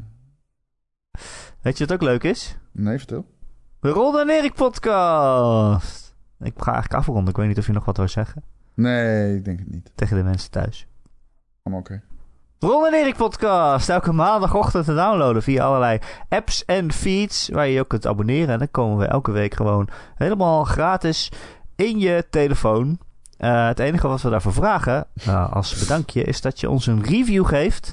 [1.61, 2.57] Weet je wat ook leuk is?
[2.73, 3.27] Nee, vertel.
[3.81, 6.15] De Ron en Erik podcast.
[6.41, 7.29] Ik ga eigenlijk afronden.
[7.29, 8.43] Ik weet niet of je nog wat wil zeggen
[8.75, 9.91] Nee, ik denk het niet.
[9.95, 10.87] tegen de mensen thuis.
[11.63, 12.03] Oké.
[12.65, 13.89] Ron Erik podcast.
[13.89, 15.99] Elke maandagochtend te downloaden via allerlei
[16.29, 17.49] apps en feeds.
[17.49, 18.49] Waar je je ook kunt abonneren.
[18.49, 21.33] En dan komen we elke week gewoon helemaal gratis
[21.77, 22.99] in je telefoon.
[23.37, 27.03] Eh, het enige wat we daarvoor vragen, eh, als bedankje, is dat je ons een
[27.03, 27.93] review geeft.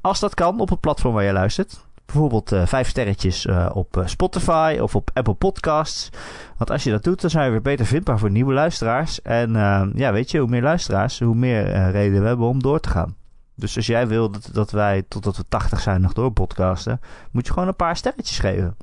[0.00, 1.84] Als dat kan, op het platform waar je luistert.
[2.06, 6.10] Bijvoorbeeld eh, vijf sterretjes op Spotify of op Apple Podcasts.
[6.58, 9.22] Want als je dat doet, dan zijn we weer beter vindbaar voor nieuwe luisteraars.
[9.22, 9.52] En
[9.94, 13.20] ja, weet je, hoe meer luisteraars, hoe meer reden we hebben om door te gaan.
[13.54, 17.00] Dus als jij wil dat, wij totdat we 80 zijn nog door podcasten,
[17.30, 18.76] moet je gewoon een paar sterretjes geven.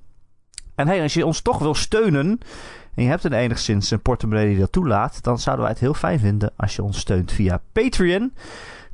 [0.75, 2.39] En hey, als je ons toch wil steunen
[2.95, 5.93] en je hebt een enigszins een portemonnee die dat toelaat, dan zouden wij het heel
[5.93, 8.33] fijn vinden als je ons steunt via Patreon.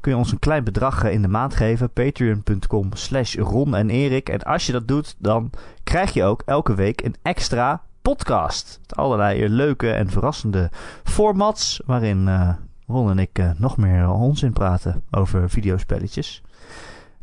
[0.06, 1.90] Kun je ons een klein bedrag eh, in de maand geven.
[1.90, 4.30] Patreon.com slash Ron en Erik.
[4.30, 5.50] En als je dat doet, dan
[5.84, 8.80] krijg je ook elke week een extra podcast.
[8.90, 10.70] Allerlei leuke en verrassende
[11.04, 11.82] formats.
[11.86, 12.50] Waarin eh,
[12.88, 16.42] Ron en ik eh, nog meer onzin praten over videospelletjes.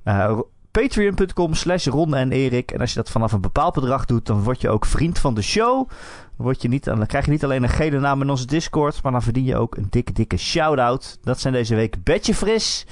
[0.03, 0.39] Eh,
[0.71, 2.71] Patreon.com slash Ron en Erik.
[2.71, 5.35] En als je dat vanaf een bepaald bedrag doet, dan word je ook vriend van
[5.35, 5.89] de show.
[6.37, 9.03] Dan, word je niet, dan krijg je niet alleen een gele naam in onze Discord,
[9.03, 11.19] maar dan verdien je ook een dikke, dikke shout-out.
[11.23, 12.87] Dat zijn deze week Betje Fris,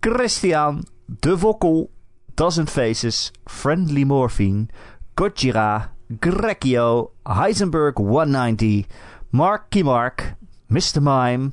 [0.00, 1.90] Christian, De Vokkel,
[2.34, 4.66] Dozen Faces, Friendly Morphine,
[5.14, 8.86] Gojira, Grekio, Heisenberg 190,
[9.30, 10.34] Mark Kimark,
[10.66, 11.02] Mr.
[11.02, 11.50] Mime,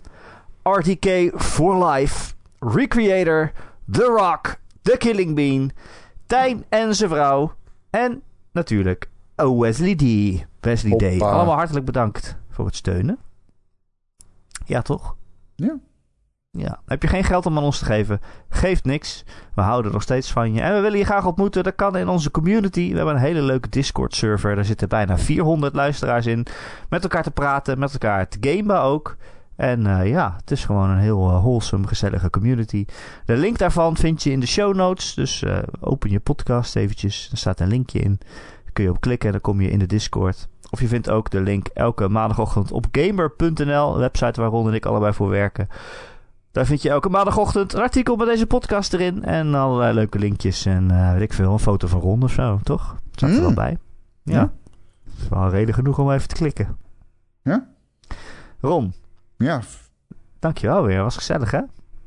[0.69, 3.51] RTK for Life, Recreator,
[3.91, 5.71] The Rock, The Killing Bean,
[6.25, 7.53] Tijn en zijn vrouw
[7.89, 10.03] en natuurlijk Wesley D.
[10.59, 11.21] Wesley D.
[11.21, 13.17] Allemaal hartelijk bedankt voor het steunen.
[14.65, 15.15] Ja, toch?
[15.55, 15.77] Ja.
[16.51, 16.79] Ja.
[16.85, 18.21] Heb je geen geld om aan ons te geven?
[18.49, 19.25] Geeft niks.
[19.55, 20.61] We houden nog steeds van je.
[20.61, 21.63] En we willen je graag ontmoeten.
[21.63, 22.89] Dat kan in onze community.
[22.89, 24.55] We hebben een hele leuke Discord-server.
[24.55, 26.45] Daar zitten bijna 400 luisteraars in.
[26.89, 29.15] Met elkaar te praten, met elkaar te gamen ook.
[29.55, 32.85] En eh, ja, het is gewoon een heel eh, wholesome, gezellige community.
[33.25, 35.13] De link daarvan vind je in de show notes.
[35.13, 37.29] Dus eh, open je podcast eventjes.
[37.31, 38.17] Er staat een linkje in.
[38.63, 40.47] Daar kun je op klikken en dan kom je in de Discord.
[40.69, 43.97] Of je vindt ook de link elke maandagochtend op gamer.nl.
[43.97, 45.67] Website waar Ron en ik allebei voor werken.
[46.51, 49.23] Daar vind je elke maandagochtend een artikel met deze podcast erin.
[49.23, 50.65] En allerlei leuke linkjes.
[50.65, 52.95] En weet ik veel, een foto van Ron of zo, toch?
[53.11, 53.41] Staat er Mm.
[53.41, 53.77] wel bij.
[54.23, 54.33] Ja.
[54.33, 54.51] Ja.
[55.05, 56.77] Dat is wel reden genoeg om even te klikken.
[57.43, 57.67] Ja?
[58.61, 58.93] Ron,
[59.37, 59.61] Ja,
[60.39, 61.01] dankjewel weer.
[61.03, 61.61] Was gezellig, hè?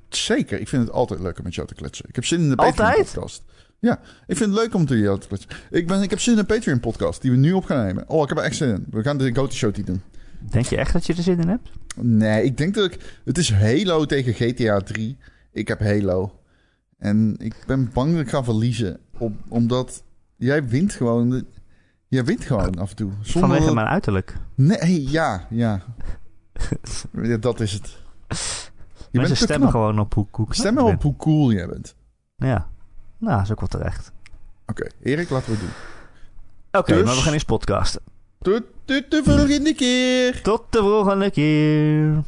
[0.09, 0.61] zeker.
[0.61, 2.05] Ik vind het altijd leuk om met jou te kletsen.
[2.09, 2.77] Ik heb zin in de Altijd?
[2.97, 3.43] Patreon-podcast.
[3.79, 5.51] Ja, ik vind het leuk om te jou te kletsen.
[5.71, 8.09] Ik, ben, ik heb zin in een Patreon-podcast die we nu op gaan nemen.
[8.09, 8.87] Oh, ik heb er echt zin in.
[8.91, 10.03] We gaan de Go-To-show doen.
[10.51, 11.69] Denk je echt dat je er zin in hebt?
[11.97, 13.21] Nee, ik denk dat ik...
[13.25, 15.17] Het is Halo tegen GTA 3.
[15.53, 16.33] Ik heb Halo.
[16.99, 19.01] En ik ben bang dat ik ga verliezen.
[19.19, 20.03] Om, omdat
[20.37, 21.45] jij wint gewoon...
[22.11, 23.11] Jij wint gewoon af en toe.
[23.21, 24.37] Zonder Vanwege dat- mijn uiterlijk.
[24.55, 25.83] Nee, ja, ja.
[27.23, 27.97] Ja, dat is het.
[29.11, 29.71] Je Mensen te stemmen knap.
[29.83, 31.95] gewoon op hoe, knap Stemmen op hoe cool jij bent.
[32.37, 32.51] bent.
[32.51, 32.69] Ja.
[33.19, 34.13] Nou, is ook wel terecht.
[34.67, 36.81] Oké, Erik, laten we het doen.
[36.81, 38.01] Oké, Dus- maar we gaan eens podcasten.
[38.41, 40.43] Tot, tot de volgende keer.
[40.43, 42.23] Tot de volgende keer.